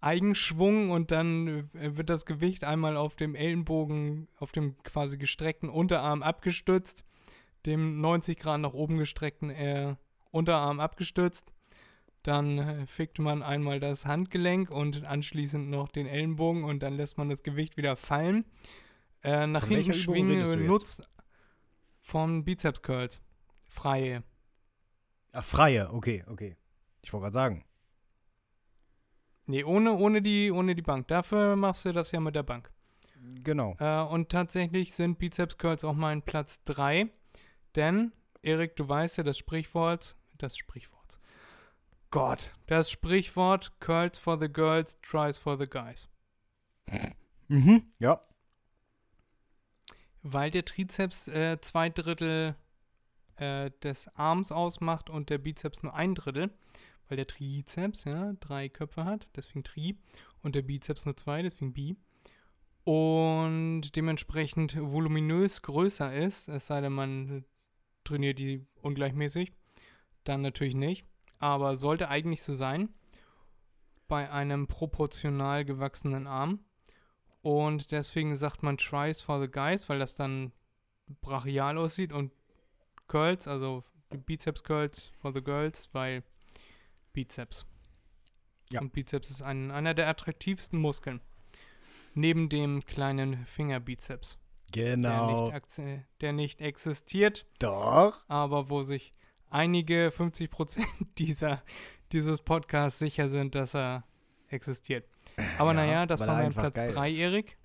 [0.00, 5.68] Eigenschwung und dann äh, wird das Gewicht einmal auf dem Ellenbogen, auf dem quasi gestreckten
[5.68, 7.04] Unterarm abgestützt,
[7.66, 9.96] dem 90 Grad nach oben gestreckten äh,
[10.30, 11.52] Unterarm abgestützt.
[12.22, 17.18] Dann äh, fickt man einmal das Handgelenk und anschließend noch den Ellenbogen und dann lässt
[17.18, 18.44] man das Gewicht wieder fallen.
[19.22, 21.08] Äh, nach Von hinten schwingen nutzt
[22.00, 23.20] von Bizeps Curls.
[23.66, 24.22] Freie.
[25.32, 26.56] Ach, freie, okay, okay.
[27.02, 27.64] Ich wollte gerade sagen.
[29.48, 31.08] Nee, ohne, ohne, die, ohne die Bank.
[31.08, 32.70] Dafür machst du das ja mit der Bank.
[33.42, 33.76] Genau.
[33.80, 37.08] Äh, und tatsächlich sind Bizeps Curls auch mein Platz 3.
[37.74, 41.18] Denn, Erik, du weißt ja, das Sprichwort, das Sprichwort.
[42.10, 46.08] Gott, das Sprichwort Curls for the Girls, Tries for the Guys.
[47.48, 47.84] Mhm.
[47.98, 48.20] Ja.
[50.22, 52.54] Weil der Trizeps äh, zwei Drittel
[53.36, 56.50] äh, des Arms ausmacht und der Bizeps nur ein Drittel.
[57.08, 59.98] Weil der Trizeps ja drei Köpfe hat, deswegen Tri.
[60.42, 61.96] Und der Bizeps nur zwei, deswegen Bi.
[62.84, 67.44] und dementsprechend voluminös größer ist, es sei denn, man
[68.04, 69.52] trainiert die ungleichmäßig,
[70.24, 71.04] dann natürlich nicht,
[71.38, 72.88] aber sollte eigentlich so sein,
[74.08, 76.60] bei einem proportional gewachsenen Arm.
[77.42, 80.52] Und deswegen sagt man Tries for the Guys, weil das dann
[81.20, 82.32] brachial aussieht und
[83.06, 86.24] Curls, also Bizeps Curls for the Girls, weil
[87.18, 87.66] Bizeps.
[88.70, 88.80] Ja.
[88.80, 91.20] Und Bizeps ist ein, einer der attraktivsten Muskeln.
[92.14, 94.38] Neben dem kleinen Fingerbizeps.
[94.70, 95.50] Genau.
[95.50, 98.22] Der nicht, der nicht existiert, Doch.
[98.28, 99.14] aber wo sich
[99.50, 100.86] einige 50%
[101.18, 101.60] dieser,
[102.12, 104.04] dieses Podcasts sicher sind, dass er
[104.46, 105.08] existiert.
[105.58, 107.18] Aber Ja, naja, das war mein Platz geil 3, ist.
[107.18, 107.58] Erik.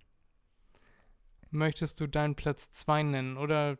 [1.51, 3.77] Möchtest du deinen Platz 2 nennen oder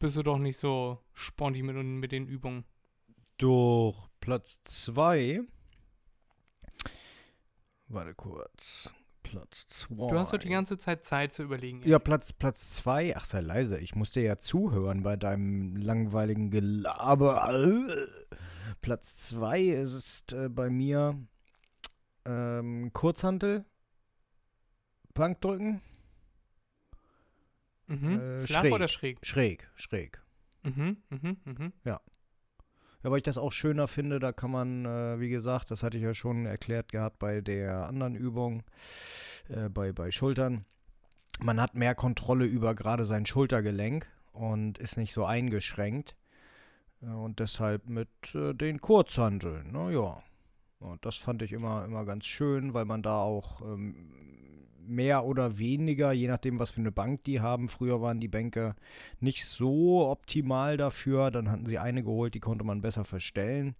[0.00, 2.66] bist du doch nicht so sponti mit, mit den Übungen?
[3.38, 5.40] Durch Platz 2.
[7.86, 8.90] Warte kurz.
[9.22, 9.94] Platz 2.
[10.10, 11.82] Du hast doch die ganze Zeit Zeit zu überlegen.
[11.86, 13.16] Ja, Platz Platz 2.
[13.16, 13.78] Ach, sei leise.
[13.78, 17.46] Ich muss dir ja zuhören bei deinem langweiligen Gelaber.
[18.80, 21.18] Platz 2 ist äh, bei mir
[22.24, 23.64] ähm, Kurzhantel,
[25.14, 25.80] Bankdrücken,
[27.90, 28.20] Mhm.
[28.20, 28.72] äh, Flach schräg.
[28.74, 29.26] oder schräg?
[29.26, 30.22] schräg, schräg.
[30.62, 31.72] Mhm, mhm, mhm.
[31.84, 32.00] Ja,
[33.02, 36.02] weil ich das auch schöner finde, da kann man, äh, wie gesagt, das hatte ich
[36.02, 38.62] ja schon erklärt gehabt bei der anderen Übung,
[39.48, 40.64] äh, bei, bei Schultern.
[41.40, 46.16] Man hat mehr Kontrolle über gerade sein Schultergelenk und ist nicht so eingeschränkt.
[47.00, 50.20] Und deshalb mit äh, den Kurzhanteln, naja.
[50.80, 54.47] Und das fand ich immer, immer ganz schön, weil man da auch ähm,
[54.88, 57.68] mehr oder weniger, je nachdem, was für eine Bank die haben.
[57.68, 58.74] Früher waren die Bänke
[59.20, 61.30] nicht so optimal dafür.
[61.30, 63.76] Dann hatten sie eine geholt, die konnte man besser verstellen.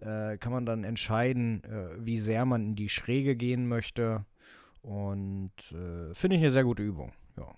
[0.00, 4.24] Äh, kann man dann entscheiden, äh, wie sehr man in die Schräge gehen möchte.
[4.82, 7.12] Und äh, finde ich eine sehr gute Übung.
[7.36, 7.54] Ja.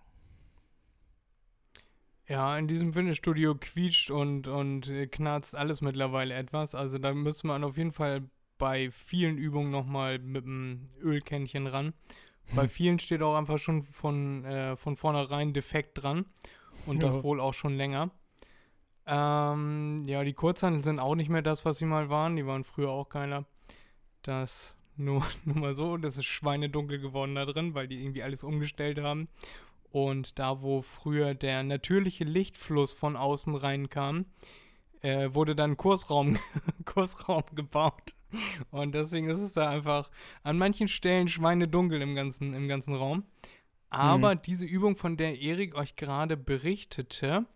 [2.29, 6.77] Ja, in diesem Fitnessstudio quietscht und, und knarzt alles mittlerweile etwas.
[6.77, 8.23] Also da müsste man auf jeden Fall
[8.61, 11.93] bei vielen Übungen nochmal mit dem Ölkännchen ran.
[12.55, 16.27] Bei vielen steht auch einfach schon von, äh, von vornherein defekt dran.
[16.87, 17.23] Und das Ja.
[17.23, 18.11] wohl auch schon länger.
[19.07, 22.37] Ähm, ja, die Kurzhanteln sind auch nicht mehr das, was sie mal waren.
[22.37, 23.45] Die waren früher auch geiler.
[24.23, 25.97] Das nur, nur mal so.
[25.97, 29.29] Das ist schweinedunkel geworden da drin, weil die irgendwie alles umgestellt haben.
[29.91, 34.27] Und da, wo früher der natürliche Lichtfluss von außen reinkam,
[35.03, 36.39] äh, wurde dann Kursraum,
[36.85, 38.15] Kursraum gebaut.
[38.71, 40.11] Und deswegen ist es da einfach
[40.43, 43.25] an manchen Stellen schweinedunkel im ganzen, im ganzen Raum.
[43.89, 47.47] Aber diese Übung, von der Erik euch gerade berichtete,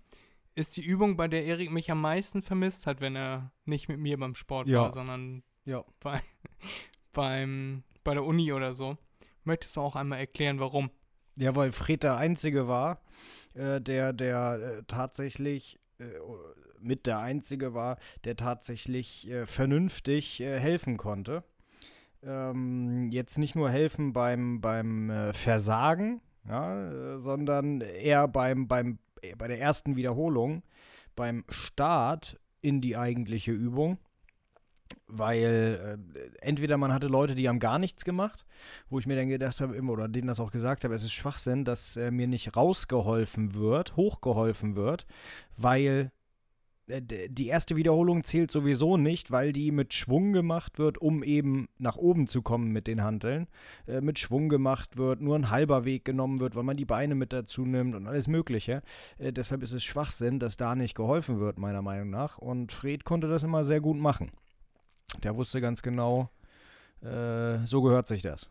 [0.57, 3.99] ist die Übung, bei der Erik mich am meisten vermisst hat, wenn er nicht mit
[4.01, 4.83] mir beim Sport Ja.
[4.83, 5.85] war, sondern Ja.
[6.01, 6.21] bei,
[7.13, 8.97] beim, bei der Uni oder so.
[9.45, 10.91] Möchtest du auch einmal erklären, warum?
[11.37, 13.01] Ja, weil Fred der Einzige war,
[13.55, 15.79] äh, der, der äh, tatsächlich
[16.81, 21.43] mit der Einzige war, der tatsächlich äh, vernünftig äh, helfen konnte.
[22.23, 28.99] Ähm, jetzt nicht nur helfen beim, beim äh, Versagen, ja, äh, sondern eher beim, beim,
[29.23, 30.63] äh, bei der ersten Wiederholung,
[31.17, 33.99] beim Start in die eigentliche Übung.
[35.07, 38.45] Weil äh, entweder man hatte Leute, die haben gar nichts gemacht,
[38.89, 41.65] wo ich mir dann gedacht habe, oder denen das auch gesagt habe, es ist Schwachsinn,
[41.65, 45.07] dass äh, mir nicht rausgeholfen wird, hochgeholfen wird,
[45.57, 46.11] weil
[46.89, 51.69] äh, die erste Wiederholung zählt sowieso nicht, weil die mit Schwung gemacht wird, um eben
[51.79, 53.49] nach oben zu kommen mit den Hanteln.
[53.87, 57.15] Äh, mit Schwung gemacht wird, nur ein halber Weg genommen wird, weil man die Beine
[57.15, 58.83] mit dazu nimmt und alles Mögliche.
[59.19, 62.39] Äh, deshalb ist es Schwachsinn, dass da nicht geholfen wird, meiner Meinung nach.
[62.39, 64.31] Und Fred konnte das immer sehr gut machen.
[65.23, 66.31] Der wusste ganz genau,
[67.03, 68.51] äh, so gehört sich das.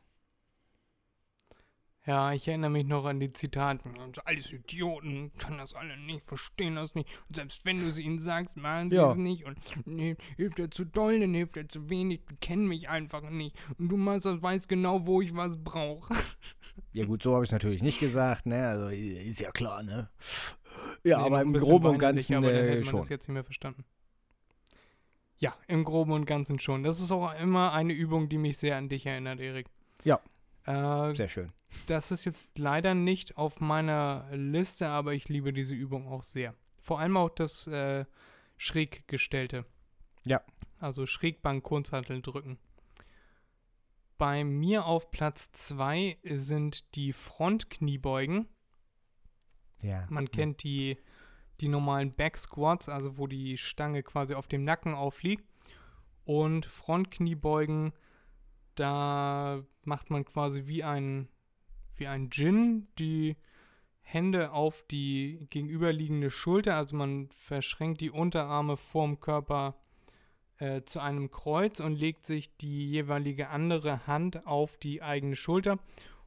[2.05, 3.87] Ja, ich erinnere mich noch an die Zitate.
[3.87, 7.07] Und Alles Idioten, kann das alle nicht, verstehen das nicht.
[7.29, 9.11] Und selbst wenn du es ihnen sagst, machen sie Ja.
[9.11, 9.45] es nicht.
[9.45, 12.25] Und nee, hilft er zu doll, dann hilft er zu wenig.
[12.29, 13.55] Die kennen mich einfach nicht.
[13.77, 16.13] Und du Meister weißt genau, wo ich was brauche.
[16.91, 18.67] Ja gut, so habe ich es natürlich nicht gesagt, ne?
[18.67, 20.09] Also ist ja klar, ne?
[21.03, 22.99] Ja, Nee, aber im Groben und Ganzen aber dann äh, hätte man schon.
[23.01, 23.85] das jetzt nicht mehr verstanden.
[25.43, 26.83] Ja, im Groben und Ganzen schon.
[26.83, 29.67] Das ist auch immer eine Übung, die mich sehr an dich erinnert, Erik.
[30.05, 30.21] Ja.
[30.65, 31.51] Äh, Sehr schön.
[31.87, 36.55] Das ist jetzt leider nicht auf meiner Liste, aber ich liebe diese Übung auch sehr.
[36.79, 38.05] Vor allem auch das äh,
[38.55, 39.65] schräg gestellte.
[40.25, 40.41] Ja.
[40.79, 42.57] Also Schrägbank Kurzhanteln drücken.
[44.17, 48.47] Bei mir auf Platz 2 sind die Frontkniebeugen.
[49.81, 50.07] Ja.
[50.09, 50.97] Man kennt die,
[51.61, 55.45] die normalen Back Squats, also wo die Stange quasi auf dem Nacken aufliegt.
[56.25, 57.93] Und Frontkniebeugen,
[58.75, 61.27] da macht man quasi wie ein,
[61.95, 63.35] wie ein Djinn die
[64.01, 69.75] Hände auf die gegenüberliegende Schulter, also man verschränkt die Unterarme vorm Körper
[70.59, 75.79] äh, zu einem Kreuz und legt sich die jeweilige andere Hand auf die eigene Schulter.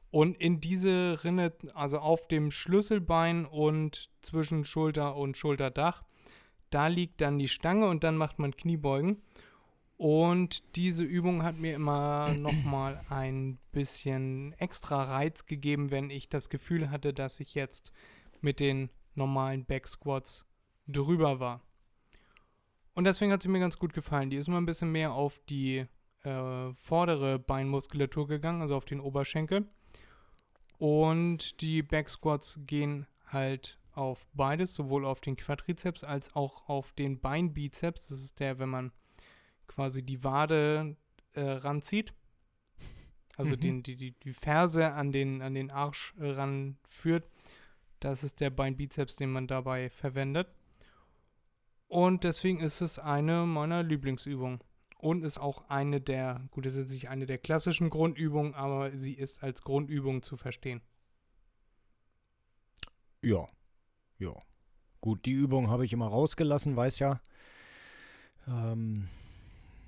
[0.09, 6.03] Und in diese Rinne, also auf dem Schlüsselbein und zwischen Schulter und Schulterdach,
[6.69, 9.21] da liegt dann die Stange und dann macht man Kniebeugen.
[9.97, 16.49] Und diese Übung hat mir immer nochmal ein bisschen extra Reiz gegeben, wenn ich das
[16.49, 17.91] Gefühl hatte, dass ich jetzt
[18.41, 20.45] mit den normalen Backsquats
[20.87, 21.61] drüber war.
[22.93, 24.29] Und deswegen hat sie mir ganz gut gefallen.
[24.29, 25.85] Die ist mal ein bisschen mehr auf die
[26.23, 29.67] äh, vordere Beinmuskulatur gegangen, also auf den Oberschenkel.
[30.77, 37.19] Und die Backsquats gehen halt auf beides, sowohl auf den Quadrizeps als auch auf den
[37.19, 38.09] Beinbizeps.
[38.09, 38.91] Das ist der, wenn man
[39.67, 40.95] quasi die Wade
[41.33, 42.13] äh, ranzieht.
[43.37, 43.59] Also mhm.
[43.59, 47.27] den, die, die, die Ferse an den, an den Arsch äh, ranführt.
[47.99, 50.47] Das ist der Beinbizeps, den man dabei verwendet.
[51.87, 54.59] Und deswegen ist es eine meiner Lieblingsübungen.
[54.99, 59.13] Und ist auch eine der, gut, das ist nicht eine der klassischen Grundübungen, aber sie
[59.13, 60.81] ist als Grundübung zu verstehen.
[63.21, 63.47] Ja,
[64.17, 64.33] ja.
[65.01, 67.21] Gut, die Übung habe ich immer rausgelassen, weiß ja.
[68.47, 69.07] Ähm,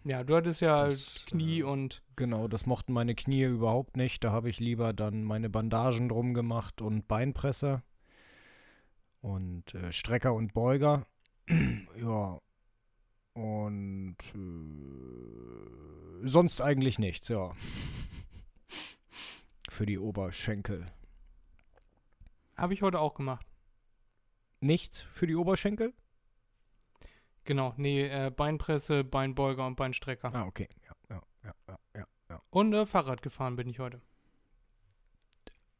[0.03, 2.01] ja, du hattest ja das, Knie äh, und.
[2.15, 4.23] Genau, das mochten meine Knie überhaupt nicht.
[4.23, 7.81] Da habe ich lieber dann meine Bandagen drum gemacht und Beinpresse
[9.21, 11.05] und äh, Strecker und Beuger.
[11.99, 12.39] ja.
[13.33, 17.51] Und äh, sonst eigentlich nichts, ja.
[19.69, 20.85] Für die Oberschenkel.
[22.57, 23.45] Habe ich heute auch gemacht.
[24.59, 25.93] Nichts für die Oberschenkel?
[27.45, 30.35] Genau, nee, äh, Beinpresse, Beinbeuger und Beinstrecker.
[30.35, 30.67] Ah, okay.
[30.83, 31.53] Ja, ja, ja,
[31.95, 32.41] ja, ja.
[32.49, 34.01] Und äh, Fahrrad gefahren bin ich heute.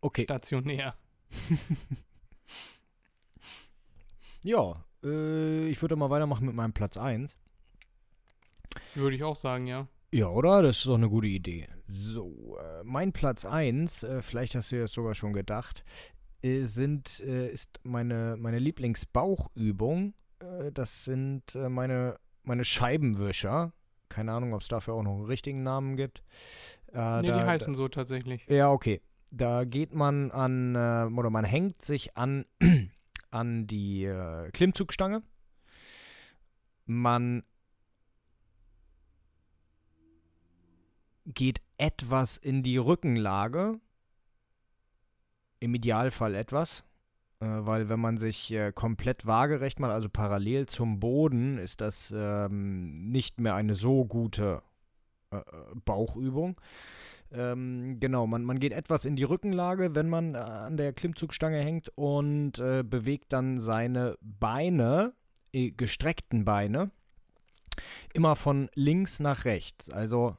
[0.01, 0.23] Okay.
[0.23, 0.95] Stationär.
[4.43, 7.37] ja, äh, ich würde mal weitermachen mit meinem Platz 1.
[8.95, 9.87] Würde ich auch sagen, ja.
[10.11, 10.61] Ja, oder?
[10.61, 11.67] Das ist doch eine gute Idee.
[11.87, 15.83] So, äh, mein Platz 1, äh, vielleicht hast du ja sogar schon gedacht,
[16.41, 23.73] äh, sind, äh, ist meine, meine Lieblingsbauchübung äh, das sind meine, meine Scheibenwischer.
[24.09, 26.23] Keine Ahnung, ob es dafür auch noch einen richtigen Namen gibt.
[26.93, 28.45] Äh, nee, da, die heißen da, so tatsächlich.
[28.47, 29.01] Ja, okay.
[29.31, 32.45] Da geht man an, äh, oder man hängt sich an,
[33.31, 35.23] an die äh, Klimmzugstange.
[36.85, 37.43] Man
[41.25, 43.79] geht etwas in die Rückenlage.
[45.59, 46.83] Im Idealfall etwas.
[47.39, 52.13] Äh, weil wenn man sich äh, komplett waagerecht macht, also parallel zum Boden, ist das
[52.15, 54.61] ähm, nicht mehr eine so gute
[55.31, 55.43] äh, äh,
[55.85, 56.59] Bauchübung.
[57.31, 61.59] Ähm, genau, man, man geht etwas in die Rückenlage, wenn man äh, an der Klimmzugstange
[61.59, 65.13] hängt und äh, bewegt dann seine Beine,
[65.51, 66.91] gestreckten Beine,
[68.13, 69.89] immer von links nach rechts.
[69.89, 70.37] Also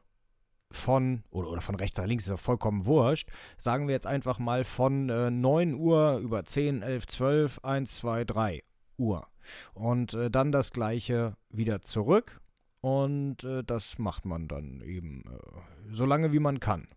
[0.70, 4.38] von, oder, oder von rechts nach links, ist ja vollkommen wurscht, sagen wir jetzt einfach
[4.38, 8.62] mal von äh, 9 Uhr über 10, 11, 12, 1, 2, 3
[8.96, 9.26] Uhr.
[9.74, 12.40] Und äh, dann das gleiche wieder zurück.
[12.80, 16.88] Und äh, das macht man dann eben äh, so lange wie man kann.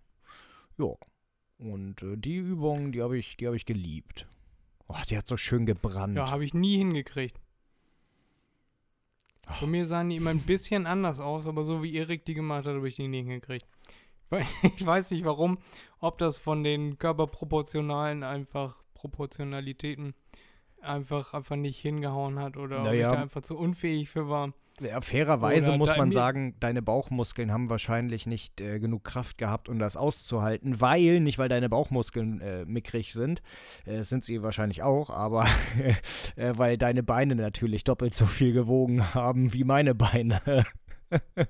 [0.78, 0.94] Ja.
[1.58, 4.28] Und äh, die Übung, die habe ich, die hab ich geliebt.
[4.88, 6.18] Oh, die hat so schön gebrannt.
[6.18, 7.40] Ja, habe ich nie hingekriegt.
[9.60, 12.66] Bei mir sahen die immer ein bisschen anders aus, aber so wie Erik die gemacht
[12.66, 13.68] hat, habe ich die nie hingekriegt.
[14.76, 15.60] Ich weiß nicht warum,
[16.00, 20.16] ob das von den körperproportionalen einfach Proportionalitäten
[20.82, 23.08] einfach, einfach nicht hingehauen hat oder naja.
[23.08, 24.54] ob ich da einfach zu unfähig für war.
[24.82, 29.70] Ja, fairerweise Oder muss man sagen, deine Bauchmuskeln haben wahrscheinlich nicht äh, genug Kraft gehabt,
[29.70, 33.44] um das auszuhalten, weil, nicht weil deine Bauchmuskeln äh, mickrig sind,
[33.86, 35.46] äh, sind sie wahrscheinlich auch, aber
[36.36, 40.42] äh, weil deine Beine natürlich doppelt so viel gewogen haben wie meine Beine.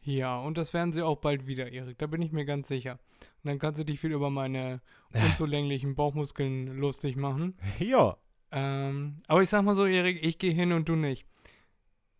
[0.00, 2.98] ja, und das werden sie auch bald wieder, Erik, da bin ich mir ganz sicher.
[3.44, 4.80] Und dann kannst du dich viel über meine
[5.12, 7.58] unzulänglichen Bauchmuskeln lustig machen.
[7.78, 8.16] Ja.
[8.52, 11.26] Ähm, aber ich sag mal so, Erik, ich gehe hin und du nicht.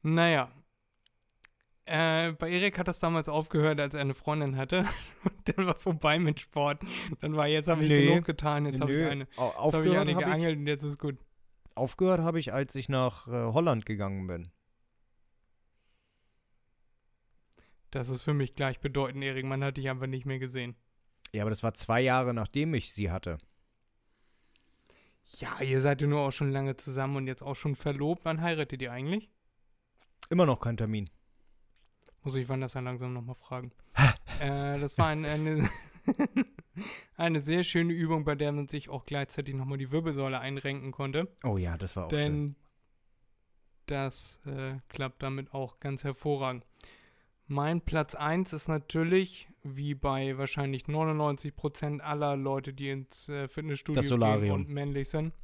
[0.02, 0.50] Naja.
[1.84, 4.86] Äh, bei Erik hat das damals aufgehört, als er eine Freundin hatte.
[5.24, 6.80] Und dann war vorbei mit Sport.
[7.20, 8.06] Dann war, jetzt habe ich nee.
[8.06, 10.98] genug getan, jetzt habe ich eine, jetzt hab ich eine geangelt ich, und jetzt ist
[10.98, 11.18] gut.
[11.74, 14.52] Aufgehört habe ich, als ich nach äh, Holland gegangen bin.
[17.90, 19.44] Das ist für mich gleichbedeutend, Erik.
[19.44, 20.76] Man hat dich einfach nicht mehr gesehen.
[21.32, 23.38] Ja, aber das war zwei Jahre, nachdem ich sie hatte.
[25.38, 28.24] Ja, ihr seid ja nur auch schon lange zusammen und jetzt auch schon verlobt.
[28.24, 29.30] Wann heiratet ihr eigentlich?
[30.30, 31.10] Immer noch kein Termin.
[32.22, 33.72] Muss ich Wann das dann langsam nochmal fragen.
[34.40, 35.68] äh, das war ein, eine,
[37.16, 41.28] Eine sehr schöne Übung, bei der man sich auch gleichzeitig nochmal die Wirbelsäule einrenken konnte.
[41.44, 42.56] Oh ja, das war auch denn schön.
[43.86, 46.64] das äh, klappt damit auch ganz hervorragend.
[47.52, 54.00] Mein Platz 1 ist natürlich, wie bei wahrscheinlich 99% aller Leute, die ins äh, Fitnessstudio
[54.00, 54.40] Das Solarium.
[54.40, 55.34] gehen und männlich sind,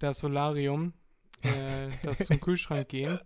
[0.00, 0.92] das Solarium,
[1.40, 3.18] äh, das zum Kühlschrank gehen.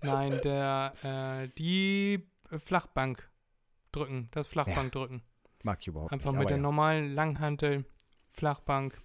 [0.00, 3.28] Nein, der, äh, die Flachbank
[3.92, 5.22] drücken, das Flachbank drücken.
[5.64, 6.40] Mag ich überhaupt Einfach nicht.
[6.40, 6.62] mit der ja.
[6.62, 7.84] normalen Langhantel,
[8.30, 8.98] Flachbank.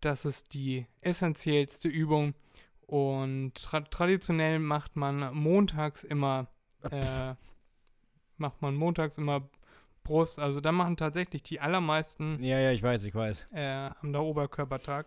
[0.00, 2.34] Das ist die essentiellste Übung.
[2.86, 6.46] Und tra traditionell macht man montags immer,
[6.90, 7.34] äh,
[8.36, 9.48] macht man montags immer
[10.04, 10.38] Brust.
[10.38, 13.46] Also da machen tatsächlich die allermeisten Ja, ja, ich weiß, ich weiß.
[13.52, 15.06] äh, am der Oberkörpertag,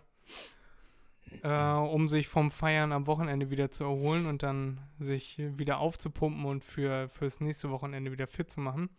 [1.43, 6.45] äh, um sich vom Feiern am Wochenende wieder zu erholen und dann sich wieder aufzupumpen
[6.45, 8.89] und für fürs nächste Wochenende wieder fit zu machen.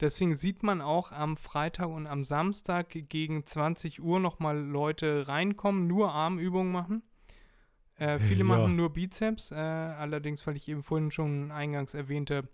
[0.00, 5.86] Deswegen sieht man auch am Freitag und am Samstag gegen 20 Uhr nochmal Leute reinkommen,
[5.86, 7.02] nur Armübungen machen.
[7.96, 8.44] Äh, viele Ja.
[8.44, 12.48] machen nur Bizeps, äh, allerdings, weil ich eben vorhin schon eingangs erwähnte,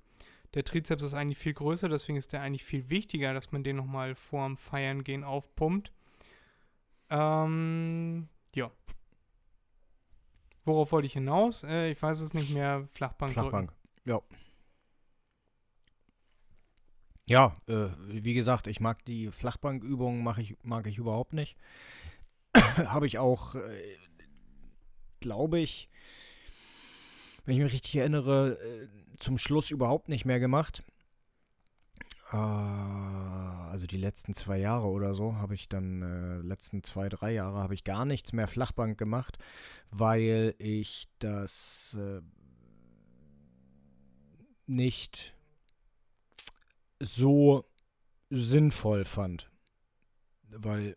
[0.55, 3.77] der Trizeps ist eigentlich viel größer, deswegen ist der eigentlich viel wichtiger, dass man den
[3.77, 5.93] nochmal vorm Feiern gehen aufpumpt.
[7.09, 8.71] Ähm, ja.
[10.65, 11.65] Worauf wollte ich hinaus?
[11.65, 12.87] Äh, ich weiß es nicht mehr.
[12.93, 13.33] Flachbank.
[13.33, 13.73] Flachbank.
[14.05, 14.21] Ja.
[17.29, 21.57] Ja, äh, wie gesagt, ich mag die Flachbankübungen, mach ich, mag ich überhaupt nicht.
[22.57, 23.97] Habe ich auch, äh,
[25.21, 25.89] glaube ich,
[27.45, 30.83] wenn ich mich richtig erinnere, äh, zum Schluss überhaupt nicht mehr gemacht.
[32.33, 37.33] Äh, also die letzten zwei Jahre oder so habe ich dann, äh, letzten zwei, drei
[37.33, 39.39] Jahre habe ich gar nichts mehr Flachbank gemacht,
[39.91, 42.21] weil ich das äh,
[44.67, 45.35] nicht
[47.01, 47.65] so
[48.31, 49.51] sinnvoll fand.
[50.51, 50.97] Weil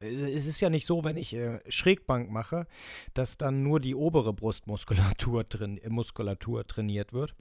[0.00, 2.66] es ist ja nicht so, wenn ich äh, Schrägbank mache,
[3.14, 7.34] dass dann nur die obere Brustmuskulatur train äh, Muskulatur trainiert wird.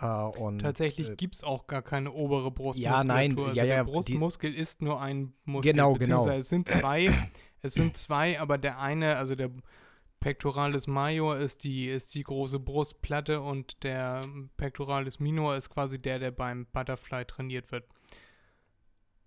[0.00, 2.98] Äh, und, Tatsächlich äh, gibt es auch gar keine obere Brustmuskulatur.
[2.98, 5.72] Ja, nein, also ja, ja, Der die- Brustmuskel ist nur ein Muskel.
[5.72, 6.28] Genau, genau.
[6.28, 7.10] Es sind zwei,
[7.62, 9.50] es sind zwei, aber der eine, also der
[10.20, 14.22] Pectoralis major ist die, ist die große Brustplatte und der
[14.56, 17.84] Pectoralis minor ist quasi der, der beim Butterfly trainiert wird.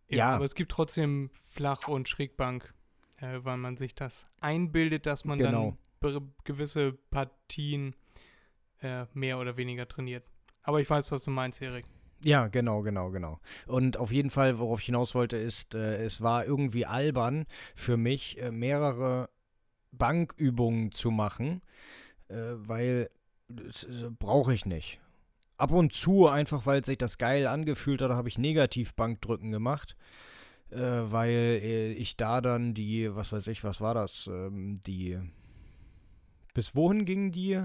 [0.09, 0.29] Ja.
[0.29, 2.73] Aber es gibt trotzdem Flach- und Schrägbank,
[3.19, 5.77] äh, weil man sich das einbildet, dass man Genau.
[6.01, 7.95] dann gewisse Partien
[8.81, 10.23] äh, mehr oder weniger trainiert.
[10.63, 11.85] Aber ich weiß, was du meinst, Erik.
[12.23, 13.39] Ja, genau, genau, genau.
[13.67, 17.45] Und auf jeden Fall, worauf ich hinaus wollte, ist, äh, es war irgendwie albern
[17.75, 19.29] für mich, äh, mehrere
[19.91, 21.61] Bankübungen zu machen,
[22.27, 23.09] äh, weil
[23.47, 24.99] das, äh, brauche ich nicht.
[25.57, 29.97] Ab und zu, einfach weil sich das geil angefühlt hat, habe ich Negativbankdrücken gemacht,
[30.69, 35.19] äh, weil äh, ich da dann die, was weiß ich, was war das, ähm, die,
[36.53, 37.63] bis wohin gingen die,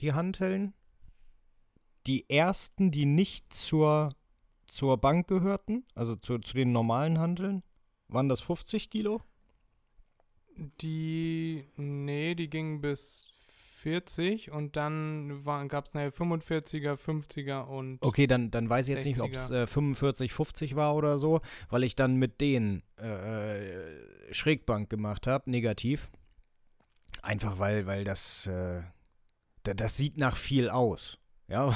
[0.00, 0.74] die Hanteln?
[2.06, 4.14] die ersten, die nicht zur,
[4.66, 7.62] zur Bank gehörten, also zu, zu den normalen Handeln,
[8.08, 9.22] waren das 50 Kilo?
[10.80, 13.24] Die, nee, die gingen bis
[13.82, 19.04] 40 und dann gab es nachher 45er, 50er und Okay, dann, dann weiß ich jetzt
[19.04, 19.62] nicht, ob es 60er.
[19.62, 25.50] äh, 45, 50 war oder so, weil ich dann mit denen äh, Schrägbank gemacht habe,
[25.50, 26.10] negativ.
[27.22, 28.82] Einfach weil, weil das, äh,
[29.64, 31.18] da, das sieht nach viel aus.
[31.48, 31.74] Ja,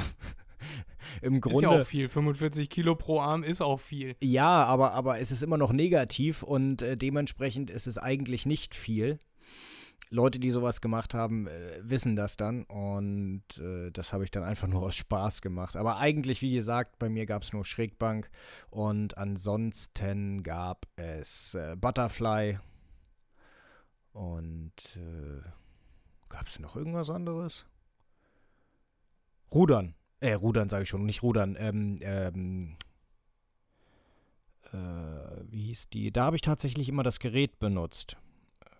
[1.22, 1.70] im ist ja Grunde.
[1.82, 2.08] auch viel.
[2.08, 4.16] 45 Kilo pro Arm ist auch viel.
[4.22, 8.74] Ja, aber, aber es ist immer noch negativ und äh, dementsprechend ist es eigentlich nicht
[8.74, 9.18] viel.
[10.10, 14.44] Leute, die sowas gemacht haben, äh, wissen das dann und äh, das habe ich dann
[14.44, 15.76] einfach nur aus Spaß gemacht.
[15.76, 18.30] Aber eigentlich, wie gesagt, bei mir gab es nur Schrägbank
[18.70, 22.58] und ansonsten gab es äh, Butterfly
[24.12, 25.42] und äh,
[26.28, 27.66] gab es noch irgendwas anderes?
[29.52, 29.94] Rudern.
[30.20, 31.56] Äh, Rudern sage ich schon, nicht Rudern.
[31.58, 32.76] Ähm, ähm,
[34.72, 34.76] äh,
[35.50, 36.12] wie hieß die?
[36.12, 38.16] Da habe ich tatsächlich immer das Gerät benutzt.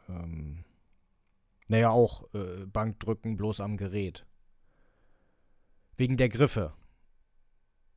[0.09, 0.64] Ähm,
[1.68, 4.26] naja, auch äh, Bankdrücken bloß am Gerät.
[5.96, 6.74] Wegen der Griffe.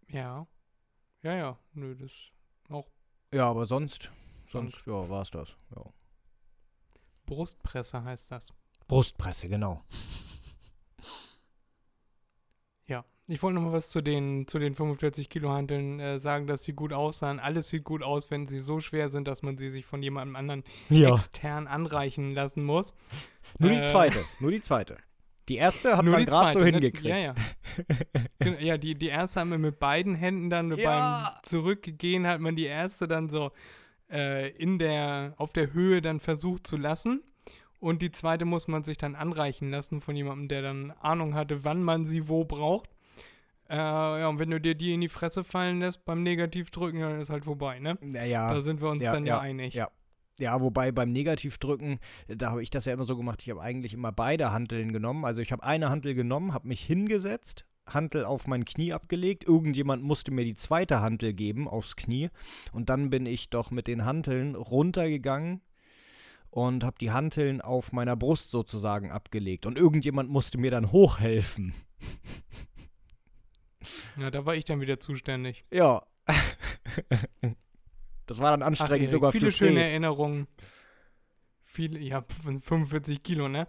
[0.08, 0.48] Ja.
[1.22, 1.60] Ja, ja.
[1.74, 2.12] Nö, das
[2.70, 2.90] auch
[3.34, 4.12] Ja, aber sonst,
[4.48, 5.56] sonst, ja, war es das.
[5.76, 5.84] Ja.
[7.26, 8.54] Brustpresse heißt das.
[8.88, 9.84] Brustpresse, genau.
[12.88, 13.06] Ja.
[13.32, 16.64] Ich wollte noch mal was zu den, zu den 45 Kilo Hanteln äh, sagen, dass
[16.64, 17.40] sie gut aussahen.
[17.40, 20.36] Alles sieht gut aus, wenn sie so schwer sind, dass man sie sich von jemandem
[20.36, 22.94] anderen extern anreichen lassen muss.
[23.60, 24.98] Nur die Äh, zweite, nur die zweite.
[25.48, 26.66] Die erste hat man gerade so ne?
[26.72, 27.06] hingekriegt.
[27.06, 27.36] Ja, ja.
[28.60, 31.34] Ja, die, die erste haben wir mit beiden Händen dann Ja.
[31.34, 33.52] beim Zurückgehen hat man die erste dann so
[34.12, 37.22] äh, in der, auf der Höhe dann versucht zu lassen.
[37.80, 41.64] Und die zweite muss man sich dann anreichen lassen von jemandem, der dann Ahnung hatte,
[41.64, 42.90] wann man sie wo braucht.
[43.70, 47.22] Äh, ja, und wenn du dir die in die Fresse fallen lässt beim Negativdrücken, dann
[47.22, 47.98] ist halt vorbei, ne?
[48.02, 48.52] Naja.
[48.52, 49.74] Da sind wir uns ja, dann ja, ja, einig.
[49.74, 49.90] ja.
[50.40, 52.00] Ja, wobei beim Negativdrücken,
[52.30, 55.26] da habe ich das ja immer so gemacht, ich habe eigentlich immer beide Hanteln genommen.
[55.26, 60.02] Also ich habe eine Hantel genommen, habe mich hingesetzt, Hantel auf mein Knie abgelegt, irgendjemand
[60.02, 62.30] musste mir die zweite Hantel geben aufs Knie
[62.72, 65.62] und dann bin ich doch mit den Hanteln runtergegangen
[66.50, 71.74] und habe die Hanteln auf meiner Brust sozusagen abgelegt und irgendjemand musste mir dann hochhelfen.
[74.18, 75.66] Ja, da war ich dann wieder zuständig.
[75.72, 76.06] Ja.
[78.26, 79.90] Das war dann Ach, anstrengend Erik, sogar viele für schöne Fred.
[79.90, 80.48] Erinnerungen.
[81.64, 83.68] Viele, ja, pf, 45 Kilo, ne?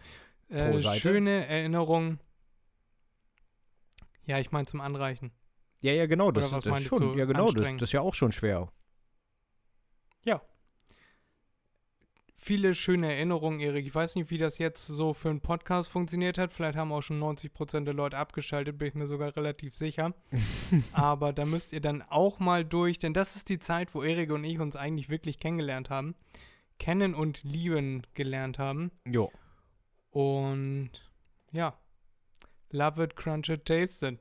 [0.51, 1.01] Äh, Pro Seite?
[1.01, 2.21] schöne Erinnerungen.
[4.27, 5.33] Ja, ich meine zum Anreichen.
[5.81, 7.15] Ja, ja, genau, das, Oder was ist, das schon.
[7.15, 8.71] du, Ja, genau, das, das ist ja auch schon schwer.
[12.43, 13.87] Viele schöne Erinnerungen, Erik.
[13.87, 16.53] Ich weiß nicht, wie das jetzt so für einen Podcast funktioniert hat.
[16.53, 20.15] Vielleicht haben auch schon 90% der Leute abgeschaltet, bin ich mir sogar relativ sicher.
[20.93, 24.31] Aber da müsst ihr dann auch mal durch, denn das ist die Zeit, wo Erik
[24.33, 26.15] und ich uns eigentlich wirklich kennengelernt haben.
[26.79, 28.91] Kennen und lieben gelernt haben.
[29.07, 29.31] Jo.
[30.09, 30.91] Und
[31.53, 31.75] ja,
[32.71, 34.19] love it, crunch it, taste it.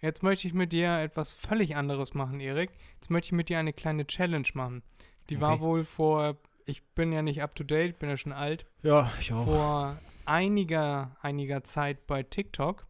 [0.00, 2.70] Jetzt möchte ich mit dir etwas völlig anderes machen, Erik.
[2.94, 4.82] Jetzt möchte ich mit dir eine kleine Challenge machen.
[5.28, 5.60] Die war Okay.
[5.60, 9.32] wohl vor, ich bin ja nicht up to date, bin ja schon alt, Ja, ich
[9.32, 9.44] auch.
[9.44, 12.86] vor einiger, einiger Zeit bei TikTok.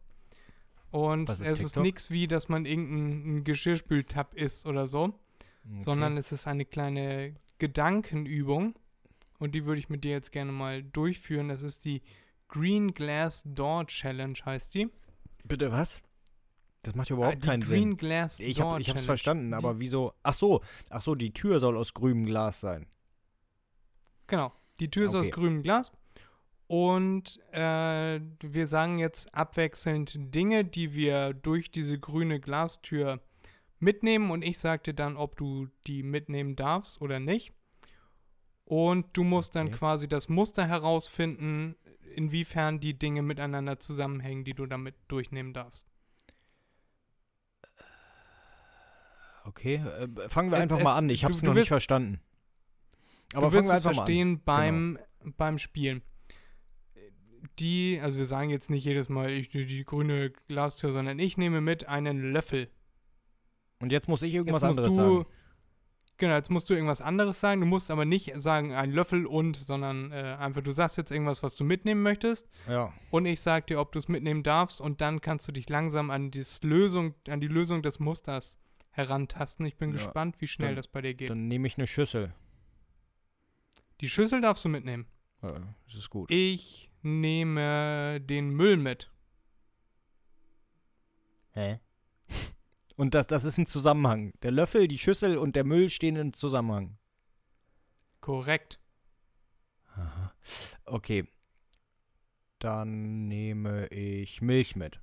[0.91, 1.83] Und ist es ist TikTok?
[1.83, 5.03] nichts wie, dass man irgendeinen Geschirrspültab isst oder so,
[5.63, 5.81] Okay.
[5.81, 8.75] sondern es ist eine kleine Gedankenübung.
[9.39, 11.49] Und die würde ich mit dir jetzt gerne mal durchführen.
[11.49, 12.01] Das ist die
[12.47, 14.89] Green Glass Door Challenge, heißt die.
[15.45, 16.01] Bitte was?
[16.83, 17.97] Das macht ja Ah, überhaupt die keinen Green Sinn.
[17.97, 19.05] Glass Ich Door habe ich hab's Challenge.
[19.05, 20.13] verstanden, Die- aber wieso?
[20.23, 22.85] Ach so, ach so, die Tür soll aus grünem Glas sein.
[24.31, 24.51] Genau.
[24.79, 25.31] Die Tür ist aus Okay.
[25.31, 25.91] grünem Glas.
[26.67, 33.19] Und äh, wir sagen jetzt abwechselnd Dinge, die wir durch diese grüne Glastür
[33.79, 34.31] mitnehmen.
[34.31, 37.51] Und ich sag dir dann, ob du die mitnehmen darfst oder nicht.
[38.63, 39.75] Und du musst dann Okay.
[39.77, 41.75] quasi das Muster herausfinden,
[42.15, 45.87] inwiefern die Dinge miteinander zusammenhängen, die du damit durchnehmen darfst.
[49.43, 51.09] Okay, äh, fangen wir einfach es- mal an.
[51.09, 52.21] Ich habe es noch wirst- nicht verstanden.
[53.33, 54.05] Aber du wirst es einfach mal an.
[54.05, 54.05] Genau.
[54.05, 54.99] verstehen beim,
[55.37, 56.01] beim Spielen.
[57.59, 61.37] Die, also wir sagen jetzt nicht jedes Mal ich, die, die grüne Glastür, sondern ich
[61.37, 62.69] nehme mit einen Löffel.
[63.79, 65.25] Und jetzt muss ich irgendwas anderes du, sagen.
[66.17, 67.61] Genau, jetzt musst du irgendwas anderes sagen.
[67.61, 71.41] Du musst aber nicht sagen ein Löffel und, sondern äh, einfach, du sagst jetzt irgendwas,
[71.41, 72.47] was du mitnehmen möchtest.
[72.69, 72.93] Ja.
[73.09, 74.79] Und ich sag dir, ob du es mitnehmen darfst.
[74.81, 78.59] Und dann kannst du dich langsam an, Lösung, an die Lösung des Musters
[78.91, 79.65] herantasten.
[79.65, 81.31] Ich bin Ja, gespannt, wie schnell dann- das bei dir geht.
[81.31, 82.35] Dann nehme ich eine Schüssel.
[84.01, 85.05] Die Schüssel darfst du mitnehmen.
[85.43, 86.29] Ja, das ist gut.
[86.31, 89.11] Ich nehme den Müll mit.
[91.53, 91.79] Hä?
[92.95, 94.33] Und das, das ist ein Zusammenhang.
[94.41, 96.97] Der Löffel, die Schüssel und der Müll stehen im Zusammenhang.
[98.19, 98.79] Korrekt.
[99.95, 100.33] Aha.
[100.85, 101.27] Okay.
[102.59, 104.99] Dann nehme ich Milch mit.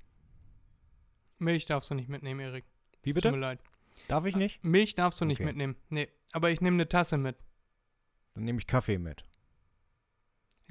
[1.39, 2.63] Milch darfst du nicht mitnehmen, Erik.
[3.03, 3.41] Wie Es Tut mir bitte?
[3.41, 3.59] leid.
[4.07, 4.63] Darf ich nicht?
[4.63, 5.45] Milch darfst du nicht Okay.
[5.47, 5.75] mitnehmen.
[5.89, 7.35] Nee, aber ich nehme eine Tasse mit.
[8.39, 9.25] Dann nehme ich Kaffee mit.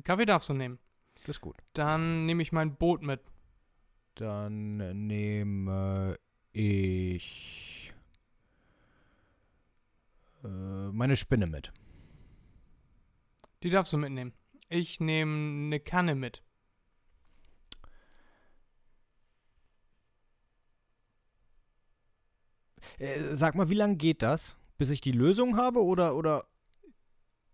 [0.02, 0.78] Kaffee darfst du nehmen.
[1.16, 1.58] Das ist gut.
[1.74, 3.20] Dann nehme ich mein Boot mit.
[4.14, 6.18] Dann nehme
[6.52, 7.92] ich
[10.44, 11.70] äh, meine Spinne mit.
[13.62, 14.32] Die darfst du mitnehmen.
[14.70, 16.42] Ich nehme eine Kanne mit.
[22.96, 24.56] Äh, sag mal, wie lange geht das?
[24.78, 26.46] Bis ich die Lösung habe oder oder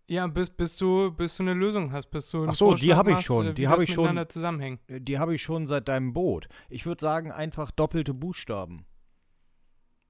[0.07, 2.97] Ja, bis, bis, du, bis du eine Lösung hast, bis du Ach so, die Vorschlag
[2.97, 4.17] hab ich machst, schon, äh, die wie hab das ich schon.
[4.17, 6.47] Äh, die habe ich schon seit deinem Boot.
[6.69, 8.85] Ich würde sagen einfach doppelte Buchstaben.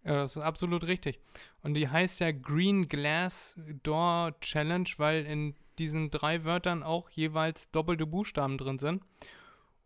[0.03, 1.19] Ja, das ist absolut richtig.
[1.61, 7.71] Und die heißt ja Green Glass Door Challenge, weil in diesen drei Wörtern auch jeweils
[7.71, 9.01] doppelte Buchstaben drin sind.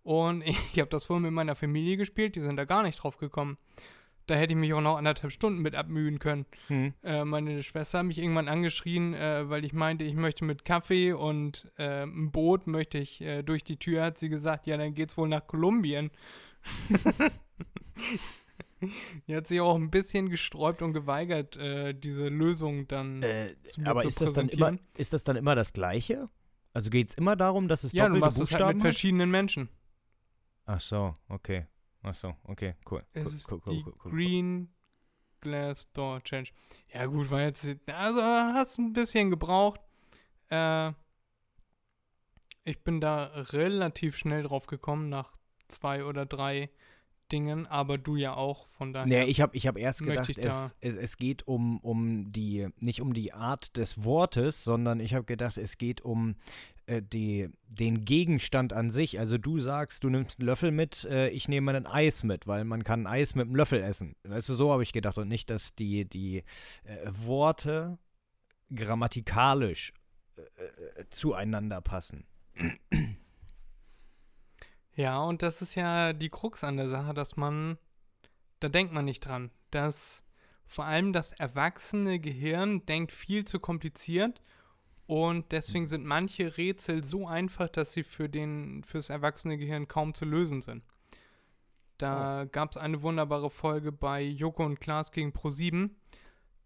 [0.04, 0.42] Und
[0.74, 3.58] ich habe das vorhin mit meiner Familie gespielt, die sind da gar nicht drauf gekommen.
[4.30, 6.46] Da hätte ich mich auch noch anderthalb Stunden mit abmühen können.
[6.68, 6.94] Hm.
[7.04, 11.14] Äh, meine Schwester hat mich irgendwann angeschrien, äh, weil ich meinte, ich möchte mit Kaffee
[11.14, 14.94] und äh, ein Boot möchte ich äh, durch die Tür, hat sie gesagt, ja, dann
[14.94, 16.12] geht's wohl nach Kolumbien.
[19.28, 23.82] die hat sich auch ein bisschen gesträubt und geweigert, äh, diese Lösung dann Äh, zu
[23.84, 26.30] aber zu ist das, dann immer, ist das dann immer das Gleiche?
[26.74, 28.82] Also geht es immer darum, dass es Ja, du doppelte machst es halt Buchstaben mit
[28.84, 29.70] verschiedenen Menschen.
[30.66, 31.66] Ach so, okay.
[32.04, 33.04] Ach so, okay, cool.
[33.14, 34.12] Es cool, ist cool, cool, die cool.
[34.12, 34.70] Green
[35.42, 36.50] Glass Door Challenge.
[36.94, 39.82] Ja gut, war jetzt, also hast ein bisschen gebraucht.
[40.50, 40.92] Äh,
[42.64, 45.34] ich bin da relativ schnell drauf gekommen, nach
[45.68, 46.70] zwei oder drei
[47.32, 49.08] Dingen, aber du ja auch, von daher.
[49.08, 53.02] Nee, ich habe ich hab erst gedacht, es, es, es geht um, um die, nicht
[53.02, 56.36] um die Art des Wortes, sondern ich habe gedacht, es geht um
[56.90, 59.20] äh, die, den Gegenstand an sich.
[59.20, 62.66] Also du sagst, du nimmst einen Löffel mit, äh, ich nehme ein Eis mit, weil
[62.66, 64.16] man kann Eis mit einem Löffel essen.
[64.24, 66.44] Weißt du, so habe ich gedacht und nicht, dass die, die
[66.84, 68.00] äh, Worte
[68.74, 69.94] grammatikalisch
[70.36, 72.26] äh, zueinander passen.
[74.96, 77.78] Ja, und das ist ja die Krux an der Sache, dass man,
[78.60, 80.24] da denkt man nicht dran, dass
[80.66, 84.42] vor allem das erwachsene Gehirn denkt viel zu kompliziert
[85.10, 90.14] und deswegen sind manche Rätsel so einfach, dass sie für den, fürs erwachsene Gehirn kaum
[90.14, 90.84] zu lösen sind.
[91.98, 95.90] Da gab es eine wunderbare Folge bei Joko und Klaas gegen Pro7.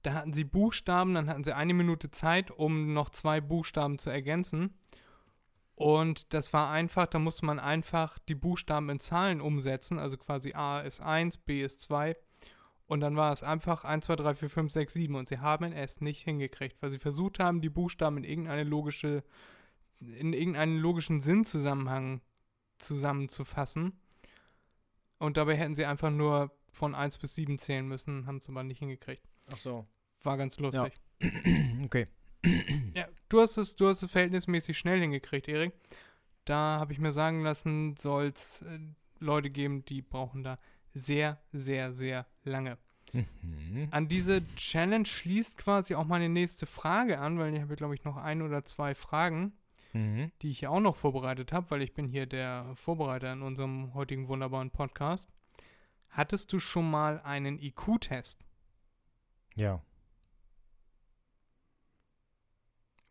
[0.02, 4.10] Da hatten sie Buchstaben, dann hatten sie eine Minute Zeit, um noch zwei Buchstaben zu
[4.10, 4.78] ergänzen.
[5.76, 10.00] Und das war einfach, da musste man einfach die Buchstaben in Zahlen umsetzen.
[10.00, 12.18] Also quasi A ist 1, B ist 2.
[12.94, 15.16] Und dann war es einfach 1, 2, 3, 4, 5, 6, 7.
[15.16, 19.24] Und sie haben es nicht hingekriegt, weil sie versucht haben, die Buchstaben in irgendeine logische,
[20.00, 22.22] in irgendeinen logischen Sinnzusammenhang
[22.78, 24.00] zusammenzufassen.
[25.18, 28.62] Und dabei hätten sie einfach nur von 1 bis 7 zählen müssen, haben es aber
[28.62, 29.24] nicht hingekriegt.
[29.52, 29.88] Ach so.
[30.22, 30.94] War ganz lustig.
[31.84, 32.08] okay.
[32.94, 35.74] Ja, du hast es, du hast es verhältnismäßig schnell hingekriegt, Erik.
[36.46, 38.78] Da habe ich mir sagen lassen, soll es äh,
[39.18, 40.60] Leute geben, die brauchen da
[40.94, 42.78] sehr, sehr, sehr lange.
[43.14, 43.88] Mhm.
[43.92, 48.04] An diese Challenge schließt quasi auch meine nächste Frage an, weil ich habe, glaube ich,
[48.04, 49.54] noch ein oder zwei Fragen,
[49.94, 50.32] Mhm.
[50.42, 53.94] die ich hier auch noch vorbereitet habe, weil ich bin hier der Vorbereiter in unserem
[53.94, 55.30] heutigen wunderbaren Podcast.
[56.10, 58.40] Hattest du schon mal einen IQ-Test?
[59.56, 59.82] Ja.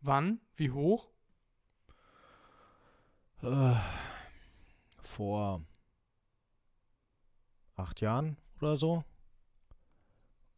[0.01, 0.41] Wann?
[0.55, 1.09] Wie hoch?
[3.41, 3.75] Äh,
[5.01, 5.63] vor
[7.83, 9.03] acht Jahren oder so.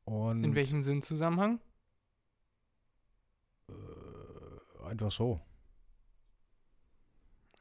[0.05, 1.59] Und In welchem Sinnzusammenhang?
[3.69, 5.41] äh, einfach so.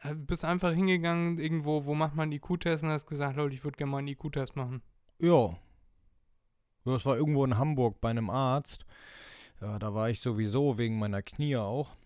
[0.03, 3.77] Äh, Bist einfach hingegangen irgendwo, wo macht man IQ-Test und hast gesagt, Leute, ich würde
[3.77, 4.83] gerne mal einen IQ-Test machen.
[5.19, 5.57] Ja.
[6.85, 8.85] Es war irgendwo in Hamburg bei einem Arzt.
[9.61, 11.97] Ja, da war ich sowieso wegen meiner Knie auch.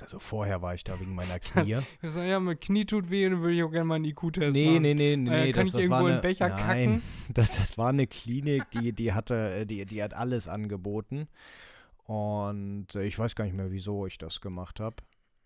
[0.00, 1.78] Also vorher war ich da wegen meiner Knie.
[2.02, 4.52] Ich sag, ja, mein Knie tut weh, dann würde ich auch gerne mal einen IQ-Test
[4.54, 4.82] nee, machen.
[4.82, 5.52] nee, nee, nee, Äh, nee.
[5.52, 7.02] kann das, ich das irgendwo war in eine, Becher nein, kacken?
[7.34, 11.28] Das, das war eine Klinik, die, die hatte, äh, die, die hat alles angeboten.
[12.04, 14.96] Und äh, ich weiß gar nicht mehr, wieso ich das gemacht habe.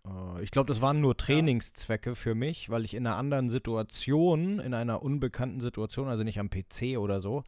[0.06, 4.60] Äh, Ich glaube, das waren nur Trainingszwecke für mich, weil ich in einer anderen Situation,
[4.60, 7.42] in einer unbekannten Situation, also nicht am PC oder so,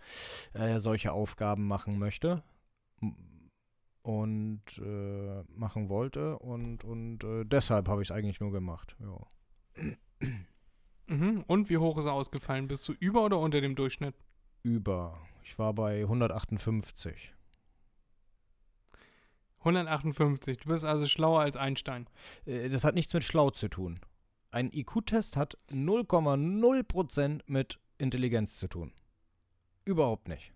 [0.54, 2.42] äh, solche Aufgaben machen möchte
[4.04, 6.38] und äh, machen wollte.
[6.38, 8.96] Und, und äh, deshalb habe ich es eigentlich nur gemacht.
[9.00, 10.28] Ja.
[11.06, 11.42] Mhm.
[11.46, 12.68] Und wie hoch ist er ausgefallen?
[12.68, 14.14] Bist du über oder unter dem Durchschnitt?
[14.62, 15.18] Über.
[15.42, 17.34] Ich war bei 158.
[19.60, 20.58] 158.
[20.58, 22.06] Du bist also schlauer als Einstein.
[22.44, 24.00] Äh, Das hat nichts mit schlau zu tun.
[24.50, 28.92] Ein IQ-Test hat 0,0% mit Intelligenz zu tun.
[29.86, 30.52] Überhaupt nicht.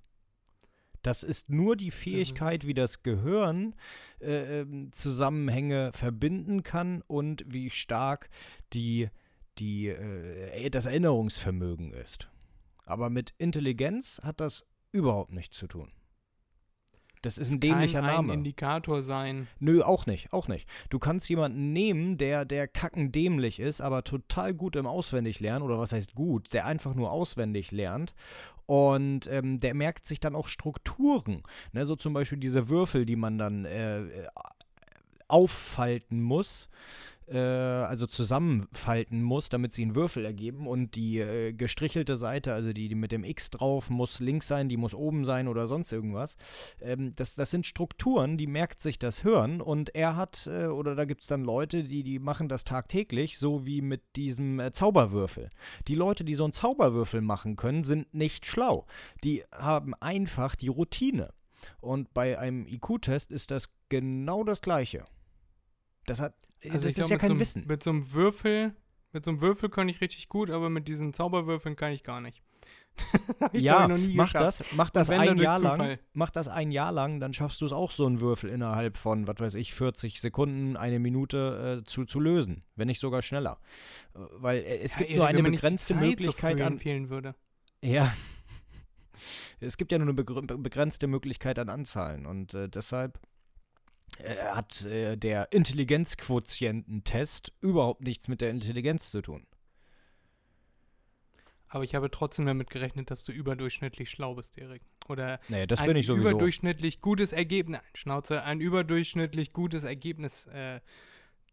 [1.02, 3.74] Das ist nur die Fähigkeit, wie das Gehirn
[4.20, 8.28] äh, ähm, Zusammenhänge verbinden kann und wie stark
[8.72, 9.08] die,
[9.58, 12.28] die, äh, das Erinnerungsvermögen ist.
[12.84, 15.92] Aber mit Intelligenz hat das überhaupt nichts zu tun.
[17.22, 18.34] Das ist ein dämlicher Kann ein Name.
[18.34, 19.48] Indikator sein.
[19.58, 20.68] Nö, auch nicht, auch nicht.
[20.90, 25.92] Du kannst jemanden nehmen, der, der kackendämlich ist, aber total gut im Auswendiglernen, oder was
[25.92, 28.14] heißt gut, der einfach nur auswendig lernt.
[28.66, 31.42] Und ähm, der merkt sich dann auch Strukturen.
[31.72, 34.26] Ne, so zum Beispiel diese Würfel, die man dann äh, äh,
[35.26, 36.68] auffalten muss.
[37.30, 40.66] Äh, also zusammenfalten muss, damit sie einen Würfel ergeben.
[40.66, 44.68] Und die äh, gestrichelte Seite, also die, die mit dem X drauf, muss links sein,
[44.68, 46.36] die muss oben sein oder sonst irgendwas.
[46.80, 50.94] Ähm, das, das sind Strukturen, die merkt sich das Hören und er hat, äh, oder
[50.94, 54.72] da gibt es dann Leute, die, die machen das tagtäglich, so wie mit diesem äh,
[54.72, 55.50] Zauberwürfel.
[55.86, 58.86] Die Leute, die so einen Zauberwürfel machen können, sind nicht schlau.
[59.22, 61.34] Die haben einfach die Routine.
[61.80, 65.04] Und bei einem IQ-Test ist das genau das Gleiche.
[66.08, 66.34] Das hat,
[66.64, 67.66] Also das ich ist glaub, ja kein so einem- Wissen.
[67.66, 68.74] Mit so einem Würfel,
[69.12, 72.20] mit so einem Würfel kann ich richtig gut, aber mit diesen Zauberwürfeln kann ich gar
[72.20, 72.42] nicht.
[73.52, 74.34] ja, mach geschafft.
[74.60, 75.98] das, mach das wenn, dann ein Jahr lang, Zufall.
[76.14, 79.28] mach das ein Jahr lang, dann schaffst du es auch so einen Würfel innerhalb von,
[79.28, 83.60] was weiß ich, 40 Sekunden, eine Minute äh, zu, zu lösen, wenn nicht sogar schneller.
[84.16, 87.36] Äh, Weil äh, es Ja, gibt nur eine begrenzte so Möglichkeit früh an, empfehlen würde.
[87.84, 88.12] ja,
[89.60, 93.20] es gibt ja nur eine begr- be- begrenzte Möglichkeit an Anzahlen und äh, deshalb
[94.52, 99.46] hat äh, der Intelligenzquotiententest überhaupt nichts mit der Intelligenz zu tun.
[101.70, 104.82] Aber ich habe trotzdem damit gerechnet, dass du überdurchschnittlich schlau bist, Erik.
[105.06, 106.28] Oder Nee, das ein bin ich sowieso.
[106.30, 110.80] überdurchschnittlich gutes Ergebnis, Schnauze, ein überdurchschnittlich gutes Ergebnis äh,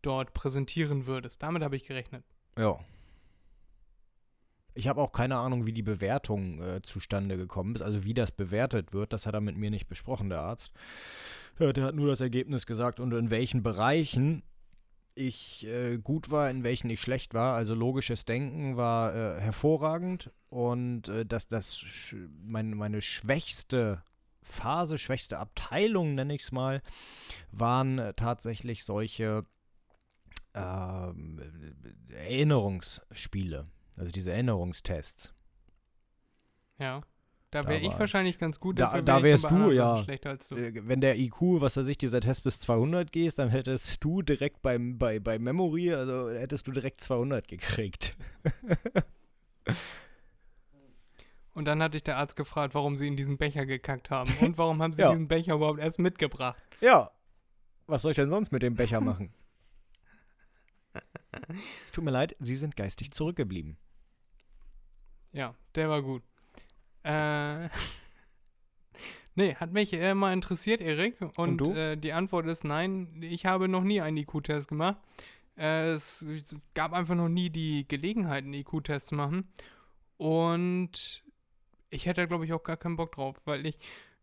[0.02, 1.44] dort präsentieren würdest.
[1.44, 2.24] Damit habe ich gerechnet.
[2.58, 2.80] Ja.
[4.74, 8.32] Ich habe auch keine Ahnung, wie die Bewertung äh, zustande gekommen ist, also wie das
[8.32, 9.14] bewertet wird.
[9.14, 10.72] Das hat er mit mir nicht besprochen, der Arzt.
[11.60, 14.44] Ja, der hat nur das Ergebnis gesagt und in welchen Bereichen
[15.16, 17.56] ich äh, gut war, in welchen ich schlecht war.
[17.56, 24.04] Also logisches Denken war äh, hervorragend und äh, dass das sch mein, meine schwächste
[24.44, 26.82] Phase, schwächste Abteilung, nenne ich es mal,
[27.52, 29.46] waren äh, tatsächlich solche
[30.54, 31.42] ähm,
[32.10, 35.34] Erinnerungsspiele, also diese Erinnerungstests.
[36.78, 37.02] Ja.
[37.52, 38.78] Da wäre ich wahrscheinlich ganz gut.
[38.80, 39.94] Da- da wär wärst du, ja.
[39.94, 40.56] Sachen Schlechter als du.
[40.58, 44.22] Äh, Wenn der IQ, was weiß ich, dieser Test bis 200 gehst, dann hättest du
[44.22, 48.18] direkt beim, bei, bei Memory, also hättest du direkt 200 gekriegt.
[51.54, 54.34] Und dann hatte ich der Arzt gefragt, warum sie in diesen Becher gekackt haben.
[54.42, 55.10] Und warum haben sie Ja.
[55.12, 56.62] diesen Becher überhaupt erst mitgebracht?
[56.82, 57.12] Ja.
[57.88, 59.34] Was soll ich denn sonst mit dem Becher machen?
[61.86, 63.78] es tut mir leid, Sie sind geistig zurückgeblieben.
[65.32, 66.24] Ja, der war gut.
[67.06, 67.70] Äh.
[69.38, 71.18] Nee, hat mich äh, mal interessiert, Erik.
[71.36, 71.76] Und, Und?
[71.76, 74.96] Äh, die Antwort ist nein, ich habe noch nie einen IQ-Test gemacht.
[75.58, 79.50] Äh, es, es gab einfach noch nie die Gelegenheit, einen IQ-Test zu machen.
[80.16, 81.24] Und
[81.90, 83.78] ich hätte, glaube ich, auch gar keinen Bock drauf, weil ich,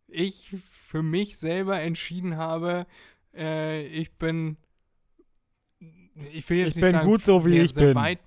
[0.09, 2.87] ich für mich selber entschieden habe,
[3.35, 4.57] äh, ich bin.
[6.33, 7.95] Ich will jetzt Ich nicht bin sagen, gut so, wie sehr, ich sehr bin.
[7.97, 8.21] Weit,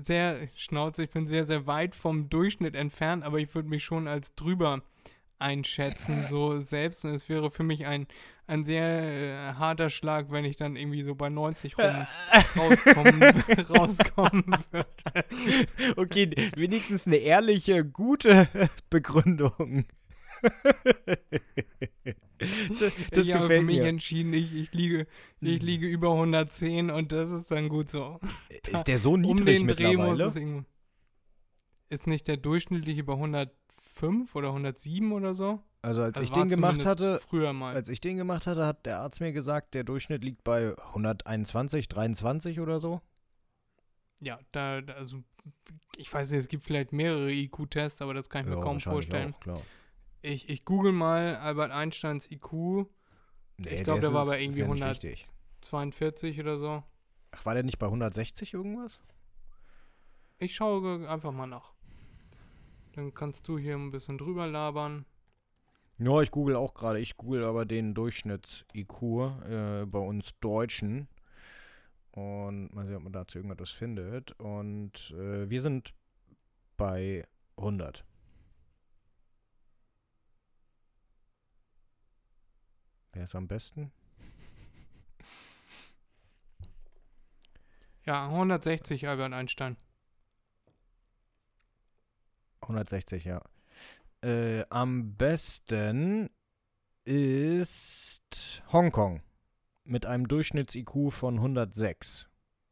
[0.00, 4.08] sehr Schnauze, ich bin sehr, sehr weit vom Durchschnitt entfernt, aber ich würde mich schon
[4.08, 4.82] als drüber
[5.38, 7.04] einschätzen, so selbst.
[7.04, 8.06] Und es wäre für mich ein,
[8.46, 12.06] ein sehr äh, harter Schlag, wenn ich dann irgendwie so bei 90 rum
[12.56, 13.22] rauskommen,
[13.70, 15.94] rauskommen würde.
[15.96, 18.48] Okay, wenigstens eine ehrliche, gute
[18.90, 19.84] Begründung.
[22.38, 23.86] Das das ich habe für mich mir.
[23.86, 25.06] entschieden, ich, ich, liege,
[25.40, 28.20] ich liege über 110 und das ist dann gut so.
[28.70, 30.38] Ist der so um niedrig den Dreh muss mittlerweile?
[30.38, 30.64] irgendwo.
[31.90, 35.60] Ist nicht der durchschnittliche bei 105 oder 107 oder so?
[35.82, 37.74] Also als Also ich den gemacht hatte, Früher mal.
[37.74, 41.88] als ich den gemacht hatte, hat der Arzt mir gesagt, der Durchschnitt liegt bei 121,
[41.88, 43.02] 23 oder so.
[44.20, 45.22] Ja, da, da, also,
[45.98, 49.34] ich weiß nicht, es gibt vielleicht mehrere IQ-Tests, aber das kann ich mir kaum vorstellen.
[49.34, 49.60] Auch, klar.
[50.24, 52.86] Ich, ich google mal Albert Einsteins IQ
[53.58, 54.90] Nee, glaub, der ist war bei irgendwie ja nicht 100.
[55.04, 55.24] richtig.
[55.60, 56.82] 42 oder so.
[57.30, 59.00] Ach, war der nicht bei 160 irgendwas?
[60.38, 61.74] Ich schaue einfach mal nach.
[62.92, 65.04] Dann kannst du hier ein bisschen drüber labern.
[65.98, 67.00] Ja, ich google auch gerade.
[67.00, 69.02] Ich google aber den Durchschnitts-IQ
[69.46, 71.06] äh, bei uns Deutschen.
[72.12, 74.32] Und mal sehen, ob man dazu irgendetwas findet.
[74.40, 75.92] Und äh, wir sind
[76.78, 77.26] bei
[77.58, 78.06] 100.
[83.14, 83.90] Wer ist am besten?
[88.06, 89.78] Ja, 160 Albert Einstein.
[92.60, 93.40] 160, ja.
[94.22, 96.28] Äh, am besten
[97.04, 99.22] ist Hongkong
[99.84, 102.28] mit einem Durchschnitts-IQ von 106.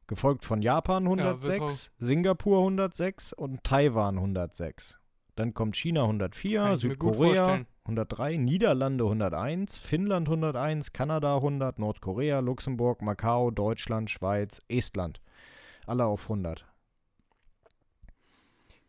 [0.07, 4.99] Gefolgt von Japan Ja, 106, Singapur 106 und Taiwan 106.
[5.37, 7.67] Dann kommt China 104, Kann ich mir gut Südkorea vorstellen.
[7.85, 15.21] 103, Niederlande 101, Finnland 101, Kanada 100, Nordkorea, Luxemburg, Macau, Deutschland, Schweiz, Estland.
[15.87, 16.67] Alle auf 100.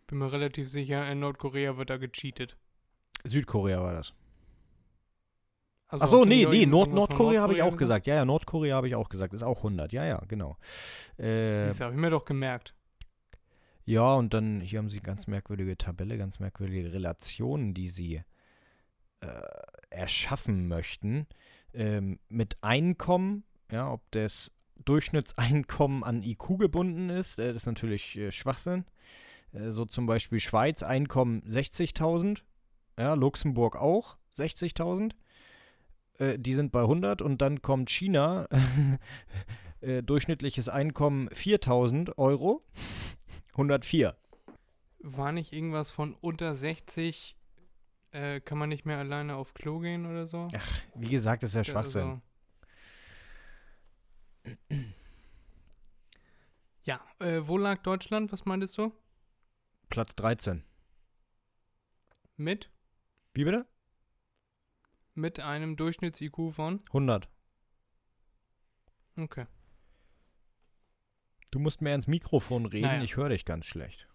[0.07, 2.57] Bin mir relativ sicher, in Nordkorea wird da gecheatet.
[3.23, 4.13] Südkorea war das.
[5.87, 7.79] Also Achso, nee, nee, Nord Nordkorea habe ich auch gesagt?
[8.03, 8.07] gesagt.
[8.07, 9.33] Ja, ja, Nordkorea habe ich auch gesagt.
[9.33, 9.93] Ist auch 100.
[9.93, 10.57] Ja, ja, genau.
[11.17, 12.73] Äh, Das habe ich mir doch gemerkt.
[13.85, 18.21] Ja, und dann hier haben sie ganz merkwürdige Tabelle, ganz merkwürdige Relationen, die sie
[19.19, 19.41] äh,
[19.89, 21.27] erschaffen möchten.
[21.73, 24.51] Ähm, mit Einkommen, ja, ob das
[24.85, 28.85] Durchschnittseinkommen an IQ gebunden ist, äh, das ist natürlich äh, Schwachsinn.
[29.53, 32.41] Äh, so zum Beispiel Schweiz Einkommen 60.000,
[32.97, 35.11] ja, Luxemburg auch 60.000.
[36.19, 38.47] Äh, die sind bei 100 und dann kommt China,
[39.81, 42.63] äh, durchschnittliches Einkommen 4.000 Euro,
[43.53, 44.15] 104.
[44.99, 47.35] war nicht irgendwas von unter 60,
[48.11, 50.47] äh, kann man nicht mehr alleine auf Klo gehen oder so?
[50.55, 52.01] Ach, wie gesagt, das ist ja Schwachsinn.
[52.01, 52.21] also-
[56.83, 58.31] Ja, äh, wo lag Deutschland?
[58.31, 58.93] Was meintest du?
[59.89, 60.63] Platz 13.
[62.35, 62.69] Mit?
[63.33, 63.65] Wie bitte?
[65.15, 66.79] Mit einem Durchschnitts-IQ von?
[66.87, 67.29] 100.
[69.17, 69.45] Okay.
[71.53, 73.03] Du musst mehr ins Mikrofon reden, Naja.
[73.03, 74.07] ich höre dich ganz schlecht.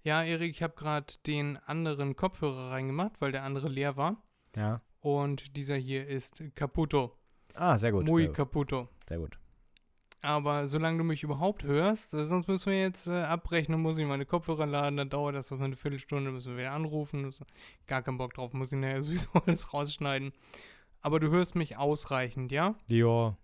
[0.00, 4.20] Ja, Erik, ich habe gerade den anderen Kopfhörer reingemacht, weil der andere leer war.
[4.56, 4.80] Ja.
[4.98, 7.16] Und dieser hier ist Caputo.
[7.54, 8.04] Ah, sehr gut.
[8.06, 8.88] Muy sehr, gut Caputo.
[9.08, 9.38] sehr gut.
[10.20, 13.98] Aber solange du mich überhaupt hörst, äh, sonst müssen wir jetzt äh, abbrechen und muss
[13.98, 17.32] ich meine Kopfhörer laden, dann dauert das noch eine Viertelstunde, müssen wir wieder anrufen.
[17.86, 20.32] Gar keinen Bock drauf, muss ich nachher sowieso alles rausschneiden.
[21.02, 22.74] Aber du hörst mich ausreichend, ja?
[22.88, 23.36] Ja.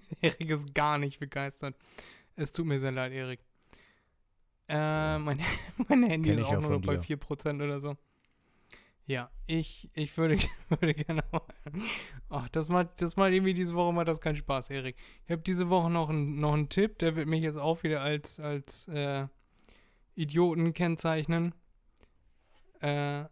[0.20, 1.74] Erik ist gar nicht begeistert.
[2.36, 3.40] Es tut mir sehr leid, Erik.
[4.68, 5.40] Äh, mein,
[5.88, 7.02] mein Handy Kenn ist auch nur noch bei dir.
[7.18, 7.96] 4% oder so.
[9.06, 10.36] Ja, ich, ich würde,
[10.68, 11.42] würde gerne mal.
[12.28, 14.96] Ach, das macht, das macht irgendwie diese Woche macht das keinen Spaß, Erik.
[15.24, 18.00] Ich habe diese Woche noch, einen- noch einen Tipp, der wird mich jetzt auch wieder
[18.00, 19.28] als, als äh,
[20.16, 21.54] Idioten kennzeichnen.
[22.80, 23.24] Äh,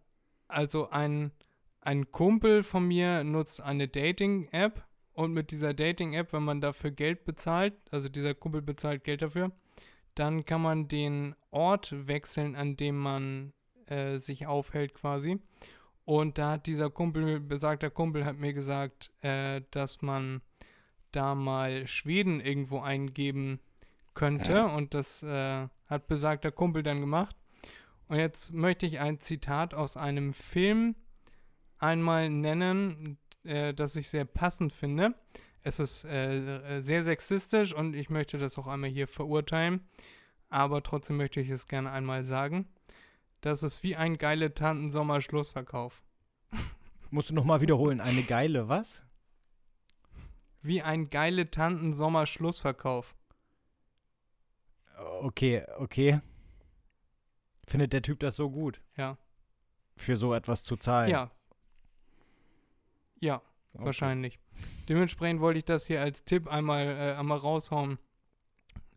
[0.47, 1.33] also ein,
[1.81, 4.85] ein Kumpel von mir nutzt eine Dating-App
[5.15, 9.53] und mit dieser Dating-App, wenn man dafür Geld bezahlt, also dieser Kumpel bezahlt Geld dafür,
[10.15, 13.53] dann kann man den Ort wechseln, an dem man
[13.87, 15.41] äh, sich aufhält quasi.
[16.05, 20.43] Und da hat dieser Kumpel, besagter Kumpel, hat mir gesagt, äh, dass man
[21.13, 23.61] da mal Schweden irgendwo eingeben
[24.13, 24.67] könnte.
[24.67, 27.37] Und das äh, hat besagter Kumpel dann gemacht.
[28.09, 30.95] Und jetzt möchte ich ein Zitat aus einem Film
[31.79, 35.15] einmal nennen, äh, das ich sehr passend finde.
[35.63, 39.87] Es ist äh, äh, sehr sexistisch und ich möchte das auch einmal hier verurteilen.
[40.51, 42.69] Aber trotzdem möchte ich es gerne einmal sagen.
[43.41, 46.03] Das ist wie ein geile Tantensommer-Schlussverkauf.
[47.11, 48.01] Musst du nochmal wiederholen.
[48.01, 49.03] Eine geile was?
[50.63, 53.15] Wie ein geile Tantensommer-Schlussverkauf.
[55.21, 56.21] Okay, okay.
[57.67, 59.17] Findet der Typ das so gut, Ja.
[59.97, 61.11] für so etwas zu zahlen?
[61.11, 61.31] Ja.
[63.21, 63.43] Ja,
[63.75, 63.85] Okay.
[63.87, 64.39] wahrscheinlich.
[64.89, 67.99] Dementsprechend wollte ich das hier als Tipp einmal, äh, einmal raushauen,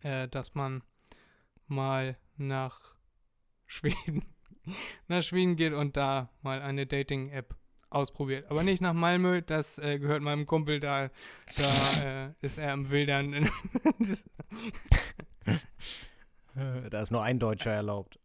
[0.04, 0.84] äh, dass man
[1.66, 2.96] mal nach
[3.66, 4.24] Schweden,
[5.08, 7.56] nach Schweden geht und da mal eine Dating-App
[7.90, 8.52] ausprobiert.
[8.52, 11.10] Aber nicht nach Malmö, das äh, gehört meinem Kumpel, da,
[11.56, 13.50] da äh, ist er am Wildern.
[16.56, 18.20] Äh, Da ist nur ein Deutscher erlaubt.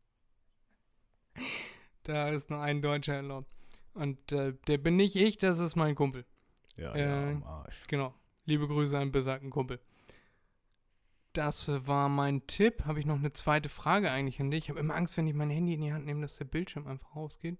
[2.04, 3.48] da ist nur ein Deutscher erlaubt.
[3.94, 6.24] Und äh, der bin nicht ich, das ist mein Kumpel.
[6.76, 7.82] Ja, Äh, ja, am Arsch.
[7.88, 8.14] Genau.
[8.44, 9.80] Liebe Grüße an besagten Kumpel.
[11.32, 12.84] Das war mein Tipp.
[12.84, 14.64] Habe ich noch eine zweite Frage eigentlich an dich?
[14.64, 16.86] Ich habe immer Angst, wenn ich mein Handy in die Hand nehme, dass der Bildschirm
[16.86, 17.58] einfach ausgeht.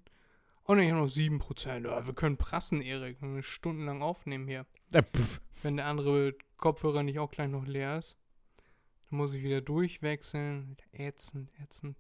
[0.64, 1.87] Oh ne, ich habe noch 7%.
[1.87, 3.20] Ja, wir können prassen, Erik.
[3.20, 4.66] Wir können stundenlang aufnehmen hier.
[4.93, 5.41] Pff.
[5.62, 8.16] Wenn der andere Kopfhörer nicht auch gleich noch leer ist.
[9.11, 10.76] Dann muss ich wieder durchwechseln.
[10.93, 11.97] Ätzend, ätzend.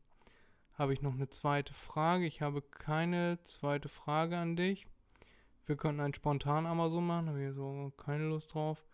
[0.74, 2.26] Habe ich noch eine zweite Frage?
[2.26, 4.86] Ich habe keine zweite Frage an dich.
[5.66, 8.84] Wir könnten einen spontan Amazon machen, habe ich so keine Lust drauf.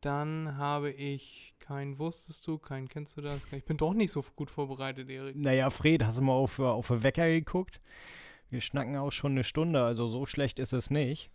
[0.00, 3.40] Dann habe ich keinen Wusstest du, keinen kennst du das.
[3.52, 5.36] Ich bin doch nicht so gut vorbereitet, Erik.
[5.36, 7.80] Naja, Fred, hast du mal auf, auf den Wecker geguckt?
[8.48, 11.30] Wir schnacken auch schon eine Stunde, also so schlecht ist es nicht.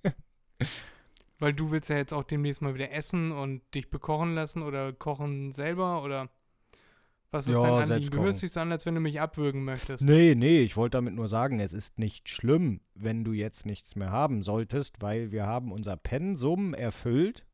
[1.38, 4.92] Weil du willst ja jetzt auch demnächst mal wieder essen und dich bekochen lassen oder
[4.92, 6.28] kochen selber oder
[7.30, 8.10] was ist Ja, dein Anliegen?
[8.10, 10.02] Du hörst dich so an, als wenn du mich abwürgen möchtest.
[10.02, 13.96] Nee, nee, ich wollte damit nur sagen, es ist nicht schlimm, wenn du jetzt nichts
[13.96, 17.44] mehr haben solltest, weil wir haben unser Pensum erfüllt.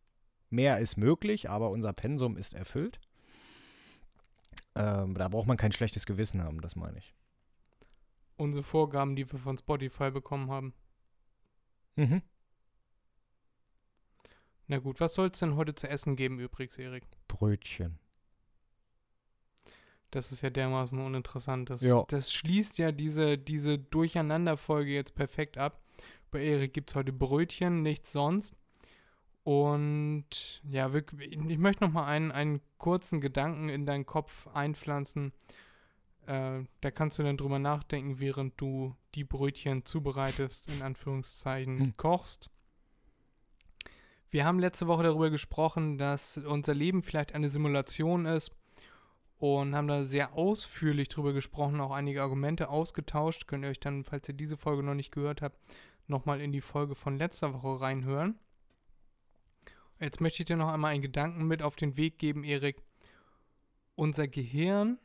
[0.50, 3.00] Mehr ist möglich, aber unser Pensum ist erfüllt.
[4.76, 7.14] Ähm, da braucht man kein schlechtes Gewissen haben, das meine ich.
[8.36, 10.74] Unsere Vorgaben, die wir von Spotify bekommen haben.
[11.96, 12.22] Mhm.
[14.66, 17.04] Na gut, was soll es denn heute zu essen geben übrigens, Erik?
[17.28, 17.98] Brötchen.
[20.14, 21.70] Das ist ja dermaßen uninteressant.
[21.70, 22.04] Das, Ja.
[22.08, 25.80] das schließt ja diese, diese Durcheinanderfolge jetzt perfekt ab.
[26.30, 28.54] Bei Erik gibt es heute Brötchen, nichts sonst.
[29.42, 35.32] Und ja, wir, ich möchte noch mal einen, einen kurzen Gedanken in deinen Kopf einpflanzen.
[36.26, 41.96] Äh, da kannst du dann drüber nachdenken, während du die Brötchen zubereitest, in Anführungszeichen Hm.
[41.96, 42.48] kochst.
[44.30, 48.50] Wir haben letzte Woche darüber gesprochen, dass unser Leben vielleicht eine Simulation ist
[49.44, 53.46] und haben da sehr ausführlich drüber gesprochen, auch einige Argumente ausgetauscht.
[53.46, 55.58] Könnt ihr euch dann, falls ihr diese Folge noch nicht gehört habt,
[56.06, 58.38] nochmal in die Folge von letzter Woche reinhören.
[60.00, 62.82] Jetzt möchte ich dir noch einmal einen Gedanken mit auf den Weg geben, Erik.
[63.96, 64.98] unser Gehirn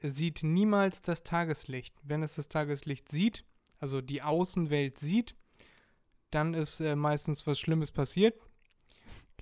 [0.00, 1.94] sieht niemals das Tageslicht.
[2.02, 3.44] Wenn es das Tageslicht sieht,
[3.78, 5.36] also die Außenwelt sieht,
[6.30, 8.34] dann ist äh, meistens was Schlimmes passiert.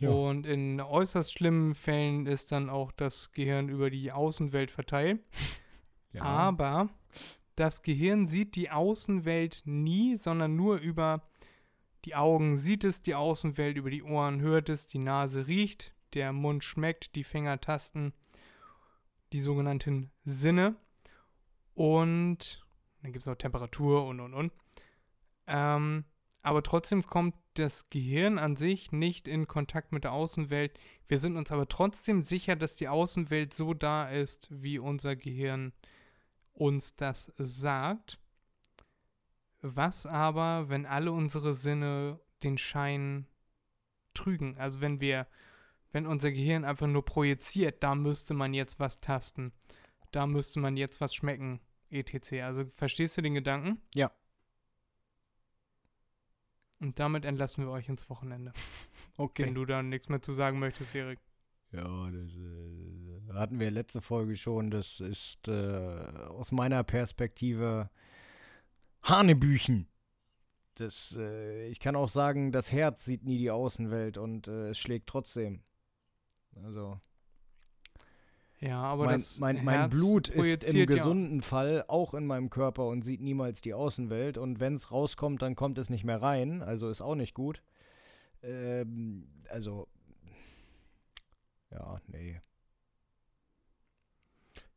[0.00, 0.10] Ja.
[0.10, 5.20] Und in äußerst schlimmen Fällen ist dann auch das Gehirn über die Außenwelt verteilt.
[6.12, 6.22] Ja.
[6.22, 6.88] Aber
[7.54, 11.22] das Gehirn sieht die Außenwelt nie, sondern nur über
[12.04, 16.32] die Augen sieht es, die Außenwelt, über die Ohren hört es, die Nase riecht, der
[16.32, 18.12] Mund schmeckt, die Finger tasten,
[19.32, 20.74] die sogenannten Sinne.
[21.74, 22.66] Und
[23.02, 24.52] dann gibt es noch Temperatur und und und.
[25.46, 26.04] Ähm,
[26.42, 30.78] aber trotzdem kommt das Gehirn an sich nicht in Kontakt mit der Außenwelt.
[31.08, 35.72] Wir sind uns aber trotzdem sicher, dass die Außenwelt so da ist, wie unser Gehirn
[36.52, 38.18] uns das sagt.
[39.62, 43.26] Was aber, wenn alle unsere Sinne den Schein
[44.14, 44.56] trügen?
[44.56, 45.26] Also wenn wir,
[45.92, 49.52] wenn unser Gehirn einfach nur projiziert, da müsste man jetzt was tasten,
[50.12, 51.60] da müsste man jetzt was schmecken,
[51.90, 52.42] etc.
[52.42, 53.82] Also verstehst du den Gedanken?
[53.94, 54.10] Ja.
[56.80, 58.52] Und damit entlassen wir euch ins Wochenende.
[59.16, 59.44] Okay.
[59.44, 61.18] Wenn du da nichts mehr zu sagen möchtest, Erik.
[61.72, 64.70] Ja, das äh, hatten wir letzte Folge schon.
[64.70, 67.90] Das ist äh, aus meiner Perspektive
[69.02, 69.88] Hanebüchen.
[70.76, 74.78] Das, äh, ich kann auch sagen, das Herz sieht nie die Außenwelt und äh, es
[74.78, 75.62] schlägt trotzdem.
[76.64, 76.98] Also
[78.60, 82.12] Ja, aber mein, das mein, mein Herz Blut ist im projiziert ja- gesunden Fall auch
[82.12, 84.36] in meinem Körper und sieht niemals die Außenwelt.
[84.36, 86.62] Und wenn es rauskommt, dann kommt es nicht mehr rein.
[86.62, 87.62] Also ist auch nicht gut.
[88.42, 89.88] Ähm, also,
[91.70, 92.40] ja, nee.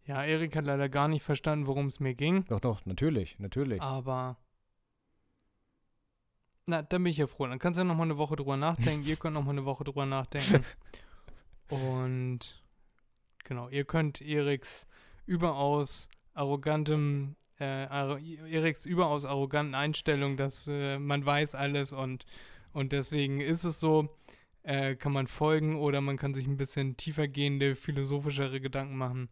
[0.05, 2.45] Ja, Erik hat leider gar nicht verstanden, worum es mir ging.
[2.45, 3.81] Doch, doch, natürlich, natürlich.
[3.81, 4.37] Aber.
[6.65, 7.47] Na, dann bin ich ja froh.
[7.47, 9.05] Dann kannst du ja noch mal eine Woche drüber nachdenken.
[9.05, 10.63] ihr könnt noch mal eine Woche drüber nachdenken.
[11.69, 12.62] Und
[13.43, 14.87] genau, ihr könnt Eriks
[15.25, 22.25] überaus arrogantem, äh, Eriks überaus arroganten Einstellung, dass äh, man weiß alles und,
[22.71, 24.09] und deswegen ist es so,
[24.63, 29.29] äh, kann man folgen oder man kann sich ein bisschen tiefergehende, philosophischere Gedanken machen.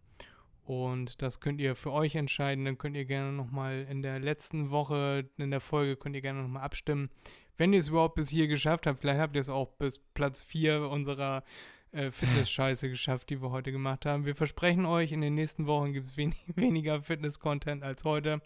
[0.63, 2.65] Und das könnt ihr für euch entscheiden.
[2.65, 6.41] Dann könnt ihr gerne nochmal in der letzten Woche, in der Folge, könnt ihr gerne
[6.41, 7.09] nochmal abstimmen.
[7.57, 10.41] Wenn ihr es überhaupt bis hier geschafft habt, vielleicht habt ihr es auch bis Platz
[10.41, 11.43] 4 unserer
[11.91, 14.25] äh, Fitness-Scheiße geschafft, die wir heute gemacht haben.
[14.25, 18.41] Wir versprechen euch, in den nächsten Wochen gibt es wen weniger Fitness-Content als heute.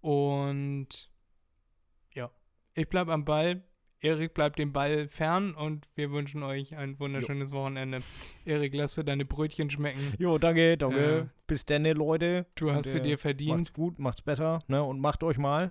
[0.00, 1.10] Und
[2.14, 2.30] ja,
[2.74, 3.62] ich bleibe am Ball.
[4.00, 8.00] Erik bleibt dem Ball fern und wir wünschen euch ein wunderschönes Wochenende.
[8.44, 10.14] Erik, lass dir deine Brötchen schmecken.
[10.18, 11.18] Jo, danke, danke.
[11.18, 12.46] Äh, Bis dann, Leute.
[12.56, 13.58] Du hast Und, sie äh, dir verdient.
[13.58, 14.82] Macht's gut, macht's besser, ne?
[14.82, 15.70] Und macht euch mal.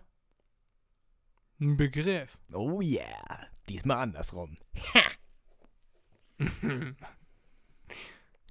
[1.60, 2.40] Ein Begriff.
[2.54, 3.48] Oh yeah.
[3.68, 4.58] Diesmal andersrum.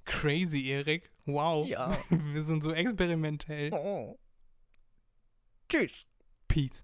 [0.05, 1.11] Crazy, Erik.
[1.25, 1.67] Wow.
[1.67, 1.97] Ja.
[2.09, 3.71] Wir sind so experimentell.
[3.73, 4.17] Oh.
[5.69, 6.05] Tschüss.
[6.47, 6.83] Peace.